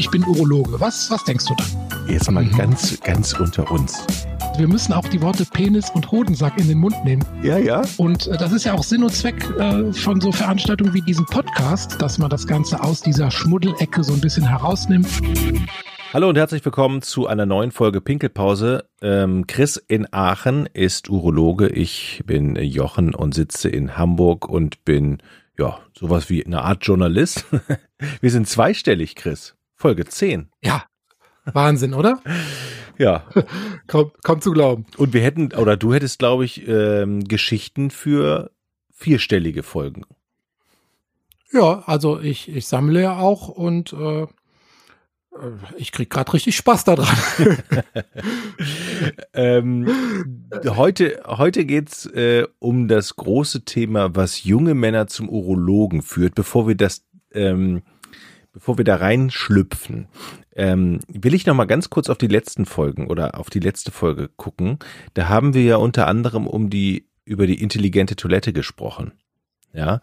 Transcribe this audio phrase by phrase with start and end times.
[0.00, 0.80] ich bin Urologe.
[0.80, 2.08] Was, was denkst du dann?
[2.08, 2.56] Jetzt mal mhm.
[2.56, 4.02] ganz, ganz unter uns.
[4.56, 7.22] Wir müssen auch die Worte Penis und Hodensack in den Mund nehmen.
[7.42, 7.82] Ja, ja.
[7.98, 11.26] Und äh, das ist ja auch Sinn und Zweck äh, von so Veranstaltungen wie diesem
[11.26, 15.06] Podcast, dass man das Ganze aus dieser Schmuddelecke so ein bisschen herausnimmt.
[16.14, 18.86] Hallo und herzlich willkommen zu einer neuen Folge Pinkelpause.
[19.02, 21.68] Ähm, Chris in Aachen ist Urologe.
[21.68, 25.18] Ich bin Jochen und sitze in Hamburg und bin
[25.58, 27.44] ja sowas wie eine Art Journalist.
[28.22, 29.56] Wir sind zweistellig, Chris.
[29.80, 30.50] Folge 10.
[30.62, 30.84] Ja,
[31.46, 32.20] Wahnsinn, oder?
[32.98, 33.24] Ja.
[33.86, 34.84] kaum, kaum zu glauben.
[34.98, 38.50] Und wir hätten, oder du hättest, glaube ich, ähm, Geschichten für
[38.92, 40.02] vierstellige Folgen.
[41.50, 44.26] Ja, also ich, ich sammle ja auch und äh, äh,
[45.78, 47.16] ich krieg gerade richtig Spaß daran.
[49.32, 49.88] ähm,
[50.66, 56.34] heute heute geht's äh, um das große Thema, was junge Männer zum Urologen führt.
[56.34, 57.80] Bevor wir das, ähm,
[58.52, 60.08] bevor wir da reinschlüpfen,
[60.54, 63.92] ähm, will ich noch mal ganz kurz auf die letzten Folgen oder auf die letzte
[63.92, 64.78] Folge gucken.
[65.14, 69.12] Da haben wir ja unter anderem um die über die intelligente Toilette gesprochen.
[69.72, 70.00] Ja.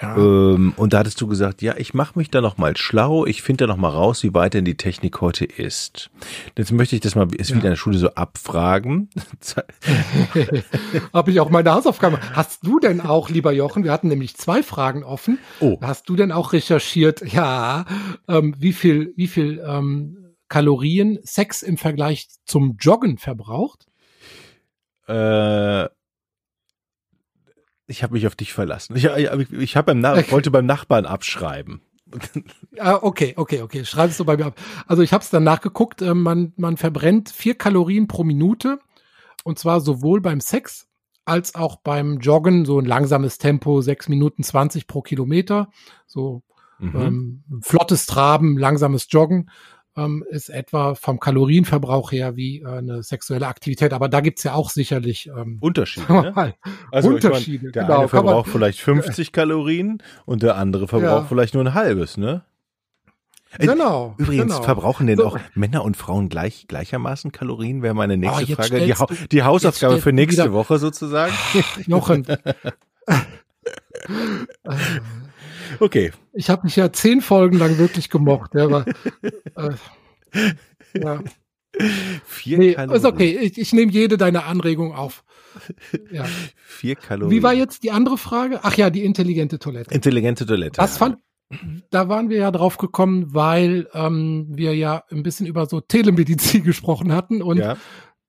[0.00, 0.14] Ja.
[0.16, 3.40] Ähm, und da hattest du gesagt, ja, ich mache mich da noch mal schlau, ich
[3.40, 6.10] finde da noch mal raus, wie weit denn die Technik heute ist.
[6.56, 7.56] Jetzt möchte ich das mal, ist ja.
[7.56, 9.08] wieder in der Schule so abfragen.
[11.14, 12.18] Habe ich auch meine Hausaufgaben.
[12.34, 15.38] Hast du denn auch, lieber Jochen, wir hatten nämlich zwei Fragen offen.
[15.60, 15.78] Oh.
[15.80, 17.86] Hast du denn auch recherchiert, ja,
[18.28, 23.86] ähm, wie viel, wie viel ähm, Kalorien Sex im Vergleich zum Joggen verbraucht?
[25.08, 25.86] Äh,
[27.86, 28.96] ich habe mich auf dich verlassen.
[28.96, 30.30] Ich, ich, ich hab beim okay.
[30.30, 31.80] wollte beim Nachbarn abschreiben.
[32.78, 33.86] Ah, okay, okay, okay.
[33.86, 34.60] Schreibst du bei mir ab.
[34.86, 36.02] Also ich habe es dann nachgeguckt.
[36.02, 38.80] Äh, man, man verbrennt vier Kalorien pro Minute.
[39.44, 40.86] Und zwar sowohl beim Sex
[41.24, 42.66] als auch beim Joggen.
[42.66, 45.70] So ein langsames Tempo, sechs Minuten zwanzig pro Kilometer.
[46.06, 46.42] So
[46.78, 46.96] mhm.
[47.00, 49.48] ähm, flottes Traben, langsames Joggen
[49.96, 53.92] ähm, ist etwa vom Kalorienverbrauch her wie äh, eine sexuelle Aktivität.
[53.92, 56.06] Aber da gibt's ja auch sicherlich ähm, Unterschiede.
[56.16, 56.54] Ne?
[56.92, 57.64] Also Unterschiede.
[57.64, 61.26] Meine, der genau, eine verbraucht vielleicht 50 Kalorien und der andere verbraucht ja.
[61.28, 62.44] vielleicht nur ein halbes, ne?
[63.58, 64.14] Äh, genau.
[64.18, 64.62] Übrigens, genau.
[64.62, 65.26] verbrauchen denn so.
[65.26, 67.82] auch Männer und Frauen gleich gleichermaßen Kalorien?
[67.82, 68.80] Wäre meine nächste oh, Frage.
[68.80, 70.52] Die, ha die Hausaufgabe für nächste.
[70.52, 71.32] Woche sozusagen.
[71.86, 72.26] Jochen.
[75.80, 76.12] Okay.
[76.32, 78.54] Ich habe mich ja zehn Folgen lang wirklich gemocht.
[78.54, 78.86] Ja, aber,
[79.56, 80.50] äh,
[80.94, 81.22] ja.
[82.24, 82.96] Vier nee, Kalorien.
[82.96, 85.24] Ist okay, ich, ich nehme jede deiner Anregung auf.
[86.10, 86.24] Ja.
[86.64, 87.36] Vier Kalorien.
[87.36, 88.60] Wie war jetzt die andere Frage?
[88.62, 89.94] Ach ja, die intelligente Toilette.
[89.94, 90.76] Intelligente Toilette.
[90.76, 91.18] Das fand,
[91.90, 96.62] da waren wir ja drauf gekommen, weil ähm, wir ja ein bisschen über so Telemedizin
[96.64, 97.76] gesprochen hatten und ja.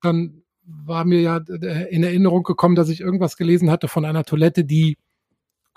[0.02, 4.64] dann war mir ja in Erinnerung gekommen, dass ich irgendwas gelesen hatte von einer Toilette,
[4.64, 4.98] die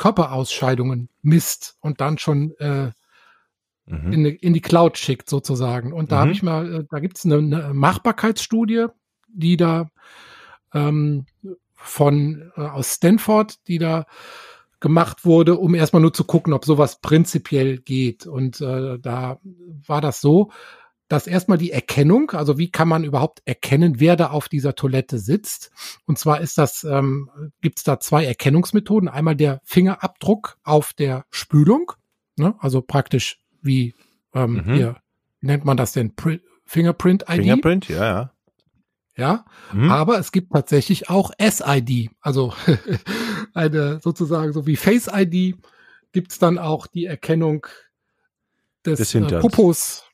[0.01, 2.89] Körperausscheidungen misst und dann schon äh,
[3.85, 4.11] mhm.
[4.11, 5.93] in, in, die Cloud schickt sozusagen.
[5.93, 6.19] Und da mhm.
[6.21, 8.87] habe ich mal, äh, da gibt es eine, eine, Machbarkeitsstudie,
[9.27, 9.91] die da
[10.73, 11.27] ähm,
[11.75, 14.07] von äh, aus Stanford, die da
[14.79, 18.25] gemacht wurde, um erstmal nur zu gucken, ob sowas prinzipiell geht.
[18.25, 19.39] Und äh, da
[19.85, 20.51] war das so,
[21.11, 25.19] dass erstmal die Erkennung, also wie kann man überhaupt erkennen, wer da auf dieser Toilette
[25.19, 25.71] sitzt.
[26.05, 27.29] Und zwar ist das, ähm,
[27.59, 29.09] gibt es da zwei Erkennungsmethoden.
[29.09, 31.91] Einmal der Fingerabdruck auf der Spülung,
[32.37, 32.55] ne?
[32.59, 33.93] also praktisch wie
[34.33, 34.73] ähm, mhm.
[34.73, 34.95] hier,
[35.41, 36.15] wie nennt man das denn?
[36.15, 37.41] Pri Fingerprint ID.
[37.41, 38.31] Fingerprint, ja, ja.
[39.17, 39.91] Ja, mhm.
[39.91, 42.53] aber es gibt tatsächlich auch SID, also
[43.53, 45.57] eine sozusagen so wie Face ID
[46.13, 47.67] gibt es dann auch die Erkennung
[48.85, 50.05] des, des äh, Popos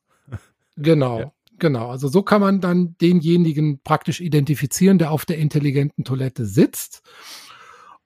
[0.77, 1.31] Genau, ja.
[1.57, 1.89] genau.
[1.89, 7.01] Also so kann man dann denjenigen praktisch identifizieren, der auf der intelligenten Toilette sitzt.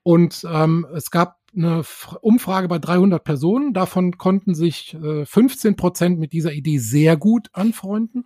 [0.02, 1.82] Und ähm, es gab eine
[2.22, 3.74] Umfrage bei 300 Personen.
[3.74, 8.24] Davon konnten sich äh, 15 Prozent mit dieser Idee sehr gut anfreunden.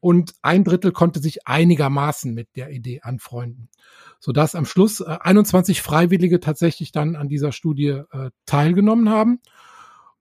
[0.00, 3.68] Und ein Drittel konnte sich einigermaßen mit der Idee anfreunden.
[4.20, 9.40] Sodass am Schluss äh, 21 Freiwillige tatsächlich dann an dieser Studie äh, teilgenommen haben.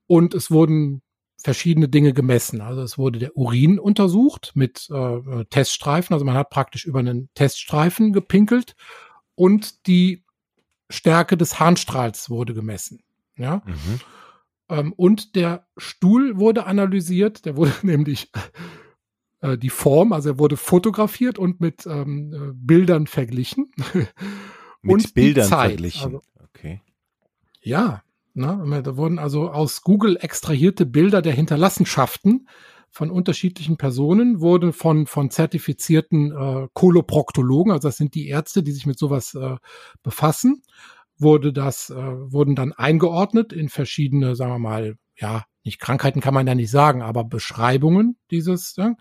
[0.05, 1.01] Und es wurden
[1.47, 2.59] verschiedene Dinge gemessen.
[2.59, 6.13] Also es wurde der Urin untersucht mit äh, Teststreifen.
[6.13, 8.75] Also man hat praktisch über einen Teststreifen gepinkelt
[9.33, 10.25] und die
[10.89, 13.01] Stärke des Harnstrahls wurde gemessen.
[13.37, 13.61] Ja.
[13.65, 13.99] Mhm.
[14.67, 17.45] Ähm, und der Stuhl wurde analysiert.
[17.45, 18.29] Der wurde nämlich
[19.39, 23.71] äh, die Form, also er wurde fotografiert und mit ähm, äh, Bildern verglichen.
[24.81, 26.03] mit und Bildern verglichen.
[26.03, 26.81] Also, okay.
[27.61, 28.03] Ja,
[28.37, 28.81] Ne?
[28.83, 32.47] Da wurden also aus Google extrahierte Bilder der Hinterlassenschaften
[32.89, 38.71] von unterschiedlichen Personen, wurden von, von zertifizierten äh, Koloproktologen, also das sind die Ärzte, die
[38.71, 39.57] sich mit sowas äh,
[40.03, 40.63] befassen,
[41.17, 46.33] wurde das, äh, wurden dann eingeordnet in verschiedene, sagen wir mal, ja, nicht Krankheiten kann
[46.33, 48.75] man ja nicht sagen, aber Beschreibungen dieses.
[48.77, 48.95] Ja.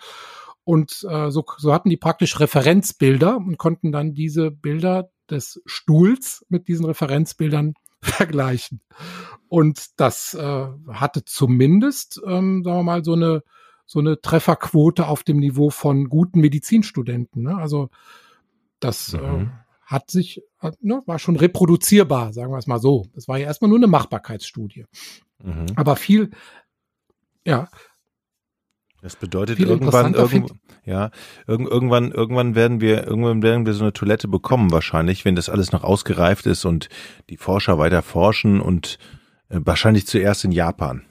[0.64, 6.44] Und äh, so, so hatten die praktisch Referenzbilder und konnten dann diese Bilder des Stuhls
[6.48, 7.74] mit diesen Referenzbildern
[8.18, 8.80] vergleichen.
[9.48, 13.42] Und das äh, hatte zumindest, ähm, sagen wir mal, so eine
[13.86, 17.42] so eine Trefferquote auf dem Niveau von guten Medizinstudenten.
[17.42, 17.56] Ne?
[17.56, 17.88] Also
[18.80, 19.42] das äh, mhm.
[19.42, 19.48] äh,
[19.84, 23.06] hat sich, hat, ne, war schon reproduzierbar, sagen wir es mal so.
[23.14, 24.86] Das war ja erstmal nur eine Machbarkeitsstudie.
[25.42, 25.66] Mhm.
[25.76, 26.30] Aber viel,
[27.44, 27.68] ja,
[29.06, 30.50] das bedeutet irgendwann, irgend,
[30.84, 31.12] ja,
[31.46, 35.48] irg irgendwann, irgendwann werden wir, irgendwann werden wir so eine Toilette bekommen wahrscheinlich, wenn das
[35.48, 36.88] alles noch ausgereift ist und
[37.30, 38.98] die Forscher weiter forschen und
[39.48, 41.06] äh, wahrscheinlich zuerst in Japan.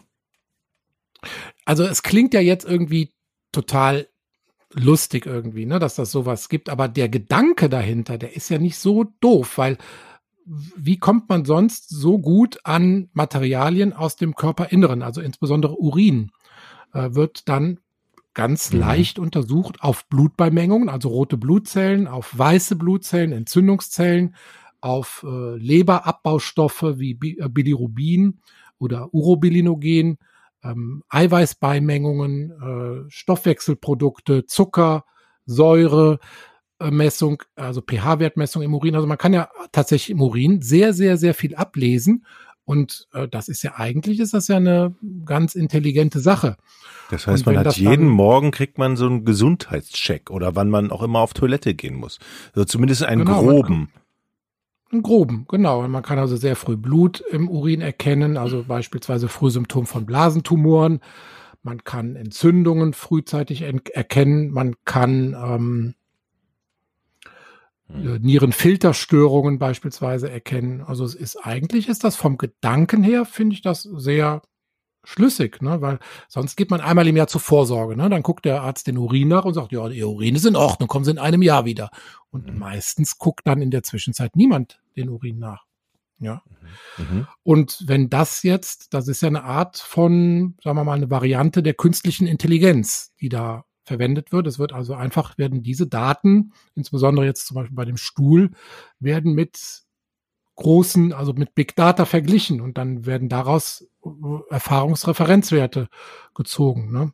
[1.64, 3.14] Also es klingt ja jetzt irgendwie
[3.54, 4.10] total
[4.74, 8.78] lustig irgendwie, ne, dass das sowas gibt, aber der Gedanke dahinter, der ist ja nicht
[8.78, 9.78] so doof, weil
[10.46, 16.34] wie kommt man sonst so gut an Materialien aus dem Körperinneren, also insbesondere Urin?
[16.96, 17.80] Äh, wird dann
[18.36, 18.82] ganz mhm.
[18.82, 24.36] leicht untersucht auf Blutbeimengungen, also rote Blutzellen, auf weiße Blutzellen, Entzündungszellen,
[24.82, 28.42] auf äh, Leberabbbaustoffe wie Bi äh, Bilirubin
[28.78, 30.18] oder Urobilinogen,
[30.64, 35.06] ähm, Eiweißbeimengungen, äh, Stoffwechselprodukte, Zucker,
[35.48, 36.20] Säure,
[36.78, 38.96] Messung, also pH-Wertmessung im Urin.
[38.96, 42.26] Also man kann ja tatsächlich im Urin sehr, sehr, sehr viel ablesen
[42.66, 44.96] und äh, das ist ja eigentlich, ist das ja eine
[45.26, 46.58] ganz intelligente Sache.
[47.12, 51.04] Das heißt, man hat jeden Morgen kriegt man so einen Gesundheitscheck oder wann man auch
[51.04, 52.20] immer auf Toilette gehen muss.
[52.54, 53.92] Also zumindest einen genau, groben.
[54.92, 55.88] einen groben, genau.
[55.88, 61.00] Man kann also sehr früh Blut im Urin erkennen, also beispielsweise Frühsymptom von Blasentumoren.
[61.62, 64.52] Man kann Entzündungen frühzeitig erkennen.
[64.52, 65.96] Man kann ähm,
[67.88, 68.22] hm.
[68.22, 70.82] Nierenfilterstörungen beispielsweise erkennen.
[70.82, 74.42] Also es ist eigentlich ist das vom Gedanken her finde ich das sehr
[75.06, 75.82] schlüssig, ne?
[75.82, 77.96] weil sonst geht man einmal im Jahr zur Vorsorge.
[77.96, 78.10] Ne?
[78.10, 80.88] Dann guckt der Arzt den Urin nach und sagt, ja, Ihr Urin ist in Ordnung,
[80.88, 81.90] kommen Sie in einem Jahr wieder.
[82.32, 82.60] Und mhm.
[82.60, 85.66] meistens guckt dann in der Zwischenzeit niemand den Urin nach.
[86.20, 86.42] Ja.
[86.98, 87.18] Mhm.
[87.18, 87.28] mhm.
[87.44, 91.62] Und wenn das jetzt, das ist ja eine Art von, sagen wir mal, eine Variante
[91.62, 94.48] der künstlichen Intelligenz, die da verwendet wird.
[94.48, 98.52] Es wird also einfach, werden diese Daten, insbesondere jetzt zum Beispiel bei dem Stuhl,
[99.00, 99.86] werden mit
[100.56, 104.10] großen, also mit Big Data verglichen und dann werden daraus äh,
[104.50, 105.88] Erfahrungsreferenzwerte
[106.34, 106.92] gezogen.
[106.92, 107.14] Ne?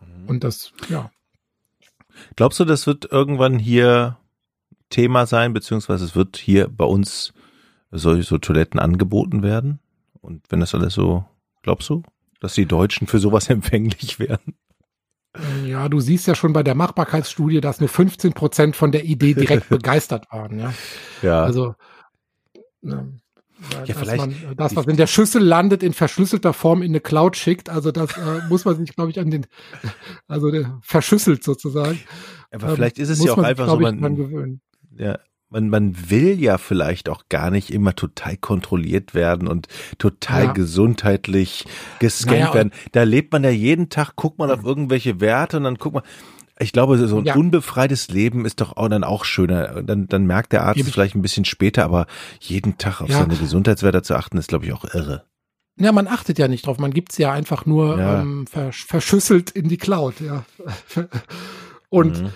[0.00, 0.28] Mhm.
[0.28, 1.10] Und das, ja.
[2.36, 4.18] Glaubst du, das wird irgendwann hier
[4.90, 7.32] Thema sein, beziehungsweise es wird hier bei uns
[7.90, 9.80] solche so Toiletten angeboten werden?
[10.20, 11.24] Und wenn das alles so,
[11.62, 12.02] glaubst du,
[12.40, 14.54] dass die Deutschen für sowas empfänglich werden?
[15.64, 19.34] Ja, du siehst ja schon bei der Machbarkeitsstudie, dass nur 15 Prozent von der Idee
[19.34, 20.58] direkt begeistert waren.
[20.58, 20.74] Ja.
[21.22, 21.42] ja.
[21.42, 21.74] Also,
[22.80, 23.12] ne,
[23.84, 27.36] ja, dass man das, was in der Schüssel landet, in verschlüsselter Form in eine Cloud
[27.36, 27.68] schickt.
[27.68, 29.46] Also das äh, muss man sich, glaube ich, an den,
[30.28, 31.98] also der, verschlüsselt sozusagen.
[32.52, 34.60] Aber vielleicht ist es ähm, ja auch einfach so, man,
[34.96, 35.18] ja,
[35.50, 39.68] man, man will ja vielleicht auch gar nicht immer total kontrolliert werden und
[39.98, 40.52] total ja.
[40.52, 41.64] gesundheitlich
[41.98, 42.72] gescannt naja, werden.
[42.92, 46.04] Da lebt man ja jeden Tag, guckt man auf irgendwelche Werte und dann guckt man.
[46.60, 47.36] Ich glaube, so ein ja.
[47.36, 49.80] unbefreites Leben ist doch auch dann auch schöner.
[49.84, 52.06] Dann, dann merkt der Arzt es vielleicht ein bisschen später, aber
[52.40, 53.20] jeden Tag auf ja.
[53.20, 55.24] seine Gesundheitswerte zu achten, ist, glaube ich, auch irre.
[55.76, 56.78] Ja, man achtet ja nicht drauf.
[56.78, 58.22] Man gibt's ja einfach nur ja.
[58.22, 60.14] Ähm, verschüsselt in die Cloud.
[60.20, 60.44] Ja.
[61.90, 62.30] Und mhm.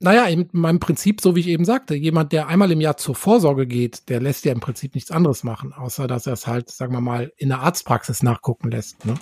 [0.00, 3.16] Naja, in meinem Prinzip, so wie ich eben sagte, jemand, der einmal im Jahr zur
[3.16, 6.70] Vorsorge geht, der lässt ja im Prinzip nichts anderes machen, außer dass er es halt,
[6.70, 9.04] sagen wir mal, in der Arztpraxis nachgucken lässt.
[9.04, 9.14] Ne?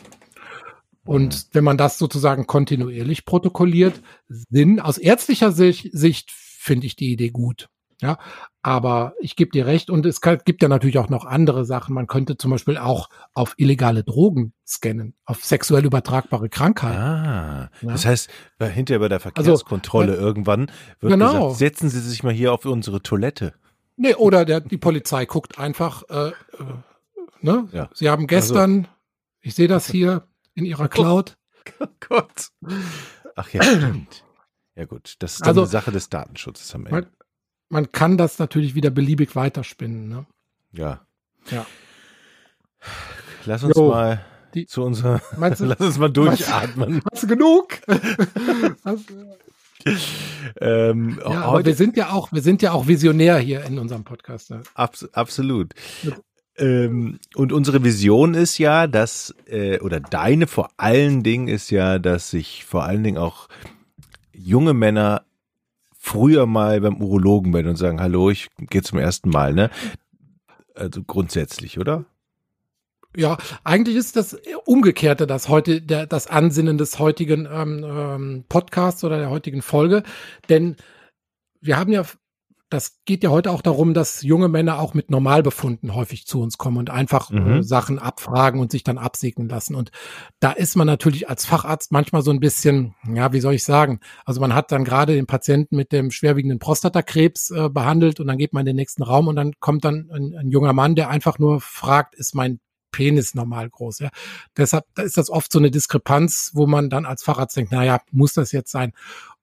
[1.07, 1.49] Und mhm.
[1.53, 7.31] wenn man das sozusagen kontinuierlich protokolliert, Sinn aus ärztlicher Sicht, Sicht finde ich die Idee
[7.31, 7.69] gut.
[8.03, 8.19] Ja,
[8.61, 11.95] aber ich gebe dir recht und es gibt ja natürlich auch noch andere Sachen.
[11.95, 16.99] Man könnte zum Beispiel auch auf illegale Drogen scannen, auf sexuell übertragbare Krankheiten.
[16.99, 17.93] Ah, ja.
[17.93, 18.29] das heißt,
[18.61, 21.33] hinterher bei der also, Verkehrskontrolle also, irgendwann wird genau.
[21.33, 23.55] gesagt, setzen Sie sich mal hier auf unsere Toilette.
[23.97, 26.33] Nee, oder der, die Polizei guckt einfach, äh, äh,
[27.41, 27.67] ne?
[27.73, 27.89] Ja.
[27.95, 28.89] Sie haben gestern, also.
[29.41, 31.39] ich sehe das hier in Ihrer Cloud.
[31.81, 32.51] Oh Gott.
[33.37, 34.23] Ach ja, stimmt.
[34.77, 37.16] Ja gut, das ist dann also, eine Sache des Datenschutzes am Ende man
[37.93, 40.09] kann das natürlich wieder beliebig weiterspinnen.
[40.09, 40.27] Ne?
[40.73, 41.01] Ja.
[41.51, 41.67] Ja.
[43.45, 45.21] Lass uns jo, mal die, zu unserer.
[45.37, 47.03] Meinst du, lass uns mal durchatmen.
[47.11, 47.79] Hast, du genug?
[48.85, 49.05] hast,
[50.61, 54.05] ähm, ja, aber wir sind ja auch, wir sind ja auch visionär hier in unserem
[54.05, 54.51] Podcast.
[54.51, 54.63] Ne?
[54.75, 55.75] Abs absolut.
[56.59, 61.99] Ähm, und unsere Vision ist ja, dass, äh, oder deine vor allen Dingen ist ja,
[61.99, 63.49] dass sich vor allen Dingen auch
[64.33, 65.23] junge Männer
[66.07, 69.71] früher mal beim Urologen bin und sagen, hallo, ich gehe zum ersten Mal, ne?
[70.75, 72.05] Also grundsätzlich, oder?
[73.17, 79.03] Ja, eigentlich ist das Umgekehrte, das heute der, das Ansinnen des heutigen ähm, ähm, Podcasts
[79.03, 80.05] oder der heutigen Folge,
[80.49, 80.77] denn
[81.61, 82.05] wir haben ja
[82.69, 86.59] das geht ja heute auch darum, dass junge Männer auch mit Normalbefunden häufig zu uns
[86.59, 87.53] kommen und einfach äh, mhm.
[87.59, 89.77] äh, Sachen abfragen und sich dann absegnen lassen.
[89.77, 89.93] Und
[90.41, 94.01] da ist man natürlich als Facharzt manchmal so ein bisschen, ja, wie soll ich sagen?
[94.25, 98.39] Also man hat dann gerade den Patienten mit dem schwerwiegenden Prostatakrebs äh, behandelt und dann
[98.39, 101.09] geht man in den nächsten Raum und dann kommt dann ein, ein junger Mann, der
[101.09, 102.59] einfach nur fragt, ist mein
[102.91, 104.01] Penis normal groß.
[104.01, 104.09] Ja.
[104.57, 108.33] Deshalb ist das oft so eine Diskrepanz, wo man dann als Facharzt denkt, naja, muss
[108.33, 108.93] das jetzt sein?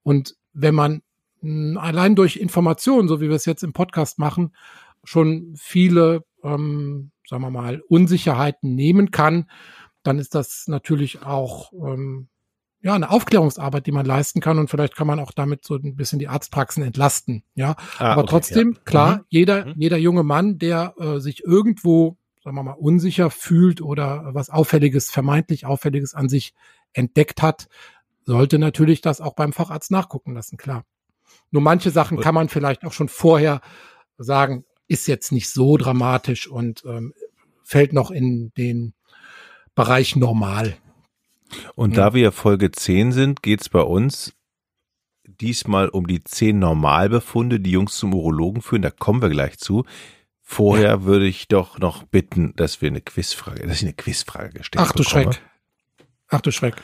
[0.02, 1.02] Und wenn man
[1.78, 4.54] allein durch Informationen, so wie wir es jetzt im Podcast machen,
[5.02, 9.50] schon viele, ähm, sagen wir mal, Unsicherheiten nehmen kann,
[10.02, 12.28] dann ist das natürlich auch ähm,
[12.80, 15.96] ja eine Aufklärungsarbeit, die man leisten kann und vielleicht kann man auch damit so ein
[15.96, 17.42] bisschen die Arztpraxen entlasten.
[17.54, 18.80] Ja, ah, aber okay, trotzdem ja.
[18.84, 19.22] klar, mhm.
[19.28, 19.74] jeder mhm.
[19.76, 25.10] jeder junge Mann, der äh, sich irgendwo sagen wir mal unsicher fühlt oder was auffälliges,
[25.10, 26.52] vermeintlich auffälliges an sich
[26.92, 27.68] entdeckt hat,
[28.26, 30.84] sollte natürlich das auch beim Facharzt nachgucken lassen, klar.
[31.50, 33.60] Nur manche Sachen kann man vielleicht auch schon vorher
[34.18, 37.14] sagen, ist jetzt nicht so dramatisch und ähm,
[37.62, 38.94] fällt noch in den
[39.74, 40.76] Bereich normal.
[41.74, 42.04] Und ja.
[42.04, 44.34] da wir Folge 10 sind, geht's bei uns
[45.40, 48.82] diesmal um die 10 Normalbefunde, die Jungs zum Urologen führen.
[48.82, 49.84] Da kommen wir gleich zu.
[50.42, 51.04] Vorher ja.
[51.04, 54.92] würde ich doch noch bitten, dass wir eine Quizfrage, dass ich eine Quizfrage gestellt Ach
[54.92, 55.32] du bekomme.
[55.32, 55.42] Schreck.
[56.28, 56.76] Ach du Schreck.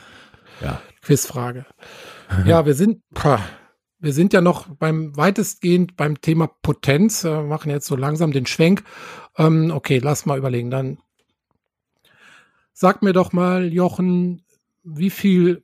[0.61, 0.81] Ja.
[1.01, 1.65] Quizfrage.
[2.45, 3.41] Ja, wir sind, pah,
[4.01, 8.47] wir sind ja noch beim weitestgehend beim Thema Potenz, äh, machen jetzt so langsam den
[8.47, 8.83] Schwenk.
[9.37, 10.71] Ähm, okay, lass mal überlegen.
[10.71, 10.97] Dann
[12.73, 14.41] sag mir doch mal, Jochen,
[14.83, 15.63] wie viel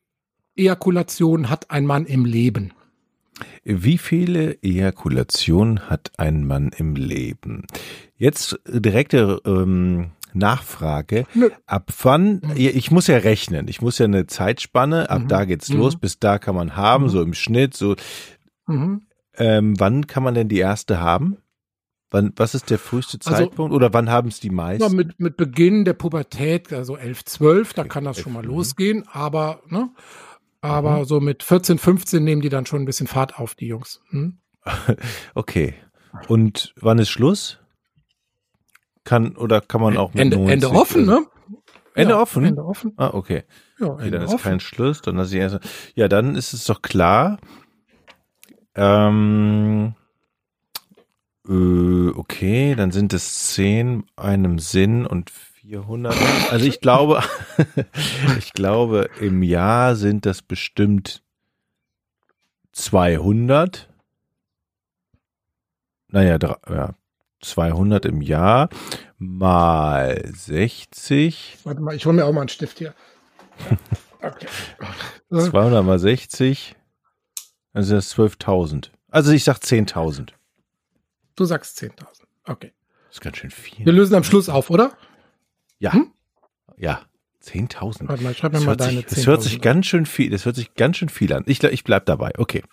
[0.55, 2.73] Ejakulation hat ein Mann im Leben?
[3.63, 7.65] Wie viele Ejakulationen hat ein Mann im Leben?
[8.15, 11.25] Jetzt direkte ähm, Nachfrage.
[11.33, 11.49] Nö.
[11.65, 15.27] Ab wann, ich muss ja rechnen, ich muss ja eine Zeitspanne, ab mhm.
[15.27, 15.77] da geht's mhm.
[15.79, 17.09] los, bis da kann man haben, mhm.
[17.09, 17.95] so im Schnitt, so.
[18.67, 19.03] Mhm.
[19.35, 21.37] Ähm, wann kann man denn die erste haben?
[22.09, 24.95] Wann, was ist der früheste also, Zeitpunkt also, oder wann haben es die meisten?
[24.95, 29.61] mit, mit Beginn der Pubertät, also 11, 12, da kann das schon mal losgehen, aber,
[29.67, 29.89] ne,
[30.61, 31.05] aber mhm.
[31.05, 34.01] so mit 14, 15 nehmen die dann schon ein bisschen Fahrt auf, die Jungs.
[34.09, 34.37] Hm?
[35.35, 35.73] okay.
[36.27, 37.59] Und wann ist Schluss?
[39.07, 41.25] Kann oder kann man auch mit Ende, 90, Ende offen, ne?
[41.95, 42.43] Ende ja, offen?
[42.43, 42.91] Ende offen.
[42.97, 43.45] Ah, okay.
[43.79, 44.43] Ja, okay, dann ist offen.
[44.43, 45.01] kein Schluss.
[45.01, 45.59] Dann lasse ich erst,
[45.95, 47.37] ja, dann ist es doch klar.
[48.75, 49.95] Ähm,
[51.47, 56.13] äh, okay, dann sind es zehn einem Sinn und 400.
[56.51, 57.23] Also ich glaube,
[58.37, 61.23] ich glaube, im Jahr sind das bestimmt
[62.73, 63.87] 200.
[66.09, 66.37] Naja,
[66.69, 66.93] ja,
[67.41, 68.69] 200 im Jahr
[69.17, 71.57] mal 60.
[71.63, 72.93] Warte mal, ich hole mir auch mal einen Stift hier.
[74.19, 74.47] Okay.
[75.29, 76.75] 200 mal 60,
[77.71, 78.89] also das ist 12.000.
[79.09, 80.29] Also ich sag 10.000.
[81.35, 82.23] Du sagst 10.000.
[82.45, 82.73] Okay.
[83.07, 83.85] Das ist ganz schön viel.
[83.85, 84.97] Wir lösen am Schluss auf, oder?
[85.77, 85.93] Ja.
[85.93, 86.11] Hm?
[86.77, 87.01] Ja.
[87.43, 88.07] 10.000.
[88.07, 90.45] Warte mal, schreib mir das mal deine sich, Das hört sich ganz schön viel, das
[90.45, 91.43] hört sich ganz schön viel an.
[91.45, 92.33] Ich, ich bleib dabei.
[92.37, 92.63] Okay.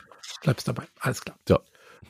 [0.43, 0.85] Bleibst dabei.
[1.01, 1.39] Alles klar.
[1.47, 1.61] So.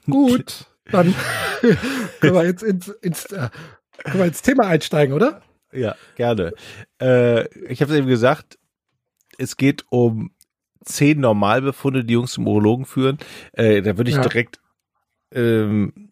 [0.07, 0.67] Gut.
[0.91, 1.15] Dann
[2.21, 3.49] können wir jetzt ins, ins, äh,
[4.05, 5.43] können wir ins Thema einsteigen, oder?
[5.73, 6.53] Ja, gerne.
[7.01, 8.59] Äh, ich habe es eben gesagt,
[9.39, 10.31] es geht um
[10.85, 13.19] zehn Normalbefunde, die Jungs zum Urologen führen.
[13.53, 14.23] Äh, da würde ich ja.
[14.23, 14.61] direkt
[15.33, 16.11] ähm,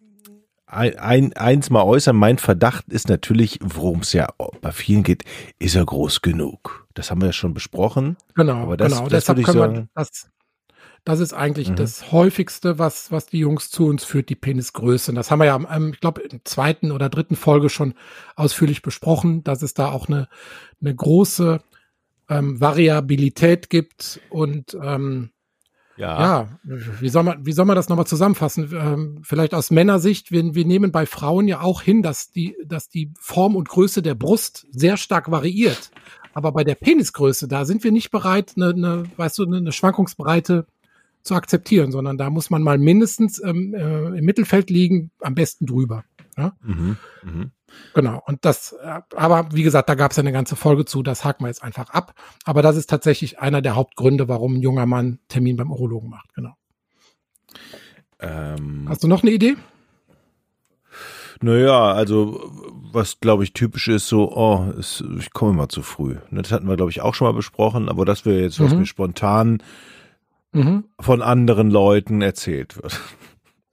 [0.66, 2.16] ein, ein, eins mal äußern.
[2.16, 4.28] Mein Verdacht ist natürlich, worum es ja
[4.60, 5.24] bei vielen geht,
[5.58, 6.86] ist er groß genug.
[6.94, 8.16] Das haben wir ja schon besprochen.
[8.34, 9.02] Genau, aber das, genau.
[9.02, 10.30] Das Deshalb ich sagen, das,
[11.04, 11.76] das ist eigentlich mhm.
[11.76, 15.12] das häufigste, was, was die Jungs zu uns führt, die Penisgröße.
[15.12, 17.94] das haben wir ja, ähm, ich glaube, in zweiten oder dritten Folge schon
[18.36, 20.28] ausführlich besprochen, dass es da auch eine,
[20.80, 21.60] eine große
[22.28, 25.30] ähm, Variabilität gibt und ähm,
[25.96, 26.20] ja.
[26.20, 28.70] ja, wie soll man, wie soll man das nochmal zusammenfassen?
[28.72, 32.88] Ähm, vielleicht aus Männersicht, wir, wir nehmen bei Frauen ja auch hin, dass die, dass
[32.88, 35.90] die Form und Größe der Brust sehr stark variiert.
[36.32, 40.66] Aber bei der Penisgröße, da sind wir nicht bereit, eine, eine weißt du, eine Schwankungsbreite
[41.22, 45.66] zu akzeptieren, sondern da muss man mal mindestens ähm, äh, im Mittelfeld liegen, am besten
[45.66, 46.04] drüber.
[46.36, 46.52] Ja?
[46.62, 47.50] Mhm, mh.
[47.94, 48.22] Genau.
[48.26, 51.24] Und das, äh, aber wie gesagt, da gab es ja eine ganze Folge zu, das
[51.24, 52.14] haken wir jetzt einfach ab.
[52.44, 56.34] Aber das ist tatsächlich einer der Hauptgründe, warum ein junger Mann Termin beim Urologen macht,
[56.34, 56.54] genau.
[58.20, 59.56] Ähm, Hast du noch eine Idee?
[61.40, 62.40] Naja, also
[62.92, 66.16] was glaube ich typisch ist, so, oh, ist, ich komme immer zu früh.
[66.30, 68.80] Das hatten wir, glaube ich, auch schon mal besprochen, aber das wäre jetzt, was mhm.
[68.80, 69.62] mir spontan
[70.52, 70.84] mhm.
[71.00, 73.00] von anderen Leuten erzählt wird.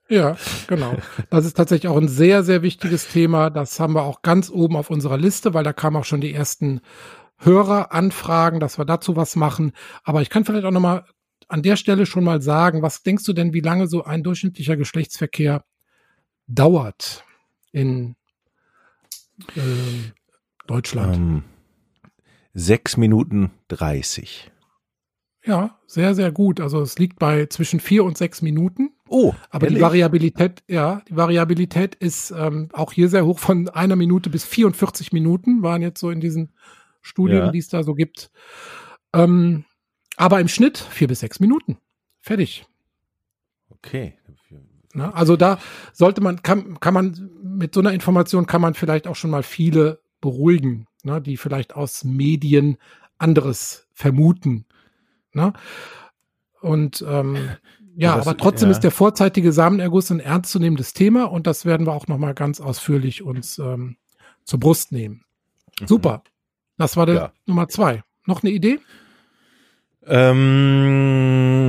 [0.09, 0.95] Ja, genau.
[1.29, 3.51] Das ist tatsächlich auch ein sehr, sehr wichtiges Thema.
[3.51, 6.33] Das haben wir auch ganz oben auf unserer Liste, weil da kamen auch schon die
[6.33, 6.81] ersten
[7.37, 9.71] Höreranfragen, dass wir dazu was machen.
[10.03, 11.05] Aber ich kann vielleicht auch nochmal
[11.47, 14.77] an der Stelle schon mal sagen, was denkst du denn, wie lange so ein durchschnittlicher
[14.77, 15.63] Geschlechtsverkehr
[16.47, 17.23] dauert
[17.71, 18.15] in
[19.55, 19.61] äh,
[20.65, 21.15] Deutschland?
[21.15, 21.43] Ähm,
[22.53, 24.51] sechs Minuten dreißig.
[25.49, 26.59] Ja, sehr, sehr gut.
[26.59, 28.91] Also es liegt bei zwischen vier und sechs Minuten.
[29.07, 29.79] Oh, aber ehrlich?
[29.79, 34.45] die Variabilität, ja, die Variabilität ist ähm, auch hier sehr hoch von einer Minute bis
[34.45, 36.53] 44 Minuten waren jetzt so in diesen
[37.01, 37.51] Studien, ja.
[37.51, 38.29] die es da so gibt.
[39.11, 39.65] Ähm,
[40.17, 41.79] aber im Schnitt vier bis sechs Minuten.
[42.21, 42.67] Fertig.
[43.69, 44.13] Okay.
[44.93, 45.57] Na, also da
[45.93, 49.43] sollte man, kann, kann man, mit so einer Information kann man vielleicht auch schon mal
[49.43, 52.77] viele beruhigen, ne, die vielleicht aus Medien
[53.17, 54.67] anderes vermuten.
[55.33, 55.53] Ne?
[56.61, 57.37] Und ähm,
[57.95, 58.71] ja, das, aber trotzdem ja.
[58.71, 63.23] ist der vorzeitige Samenerguss ein ernstzunehmendes Thema und das werden wir auch nochmal ganz ausführlich
[63.23, 63.97] uns ähm,
[64.43, 65.23] zur Brust nehmen.
[65.79, 65.87] Mhm.
[65.87, 66.23] Super.
[66.77, 67.31] Das war der ja.
[67.45, 68.03] Nummer zwei.
[68.25, 68.79] Noch eine Idee?
[70.05, 71.59] Ähm,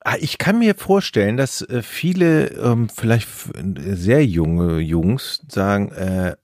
[0.00, 3.28] ah, ich kann mir vorstellen, dass äh, viele, ähm, vielleicht
[3.76, 6.36] sehr junge Jungs sagen, äh,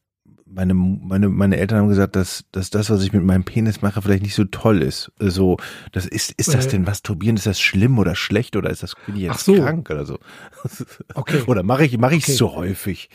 [0.59, 4.03] meine, meine, meine Eltern haben gesagt, dass, dass das, was ich mit meinem Penis mache,
[4.03, 5.13] vielleicht nicht so toll ist.
[5.21, 5.57] So,
[5.93, 6.71] das ist, ist das äh.
[6.71, 7.37] denn masturbieren?
[7.37, 9.55] Ist das schlimm oder schlecht oder ist das, bin ich jetzt so.
[9.55, 10.19] krank oder so?
[11.15, 11.43] Okay.
[11.47, 12.39] Oder mache ich, mache ich es okay.
[12.39, 13.09] zu häufig?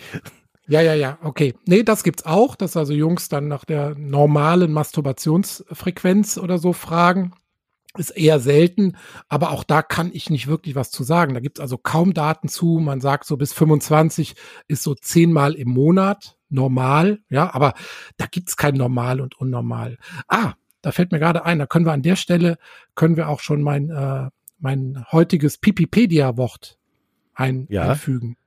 [0.67, 1.53] Ja, ja, ja, okay.
[1.65, 7.33] Nee, das gibt's auch, dass also Jungs dann nach der normalen Masturbationsfrequenz oder so fragen.
[7.95, 8.97] Ist eher selten,
[9.29, 11.35] aber auch da kann ich nicht wirklich was zu sagen.
[11.35, 12.79] Da gibt's also kaum Daten zu.
[12.79, 14.35] Man sagt so bis 25
[14.67, 17.73] ist so zehnmal im Monat normal, ja, aber
[18.17, 19.97] da gibt's kein normal und unnormal.
[20.27, 22.57] Ah, da fällt mir gerade ein, da können wir an der Stelle,
[22.95, 26.77] können wir auch schon mein, äh, mein heutiges Pipipedia-Wort
[27.33, 27.89] ein, ja.
[27.89, 28.38] einfügen.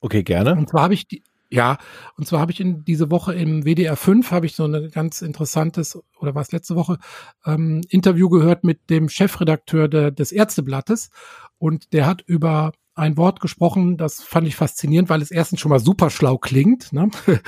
[0.00, 0.52] Okay, gerne.
[0.52, 1.78] Und zwar habe ich die, ja,
[2.16, 5.20] und zwar habe ich in diese Woche im WDR 5 habe ich so ein ganz
[5.20, 6.98] interessantes, oder was letzte Woche,
[7.44, 11.10] ähm, Interview gehört mit dem Chefredakteur de, des Ärzteblattes.
[11.58, 15.70] Und der hat über ein Wort gesprochen, das fand ich faszinierend, weil es erstens schon
[15.70, 17.10] mal super schlau klingt, ne?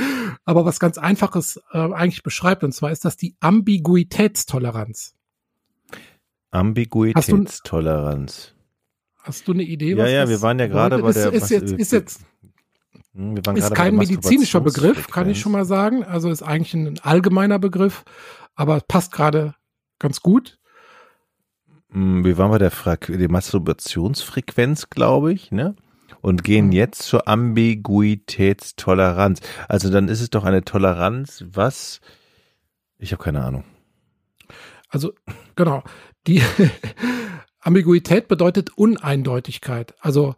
[0.44, 2.64] aber was ganz Einfaches äh, eigentlich beschreibt.
[2.64, 5.14] Und zwar ist das die Ambiguitätstoleranz.
[6.50, 8.56] Ambiguitätstoleranz.
[9.22, 9.94] Hast du, eine Idee?
[9.94, 11.32] Ja, ja, wir waren ja gerade bei der.
[11.32, 12.20] Ist, ist, jetzt, ist jetzt
[13.54, 16.04] ist kein medizinischer Begriff, kann ich schon mal sagen.
[16.04, 18.04] Also ist eigentlich ein allgemeiner Begriff,
[18.54, 19.54] aber passt gerade
[19.98, 20.58] ganz gut.
[21.90, 25.76] Hm, wie waren wir der die Masturbationsfrequenz, glaube ich, ne?
[26.20, 26.72] Und gehen mhm.
[26.72, 29.40] jetzt zur Ambiguitätstoleranz.
[29.68, 32.00] Also dann ist es doch eine Toleranz, was
[32.98, 33.64] ich habe keine Ahnung.
[34.88, 35.12] Also
[35.56, 35.82] genau,
[36.26, 36.42] die
[37.60, 39.94] Ambiguität bedeutet Uneindeutigkeit.
[39.98, 40.34] Also hm,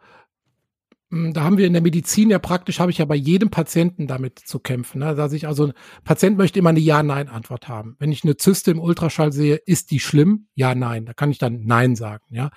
[1.32, 4.38] da haben wir in der Medizin ja praktisch, habe ich ja bei jedem Patienten damit
[4.38, 5.00] zu kämpfen.
[5.00, 5.14] Ne?
[5.14, 5.72] Dass ich also, ein
[6.04, 7.96] Patient möchte immer eine Ja-Nein-Antwort haben.
[7.98, 10.48] Wenn ich eine Zyste im Ultraschall sehe, ist die schlimm?
[10.54, 11.06] Ja, nein.
[11.06, 12.24] Da kann ich dann Nein sagen.
[12.30, 12.50] Ja.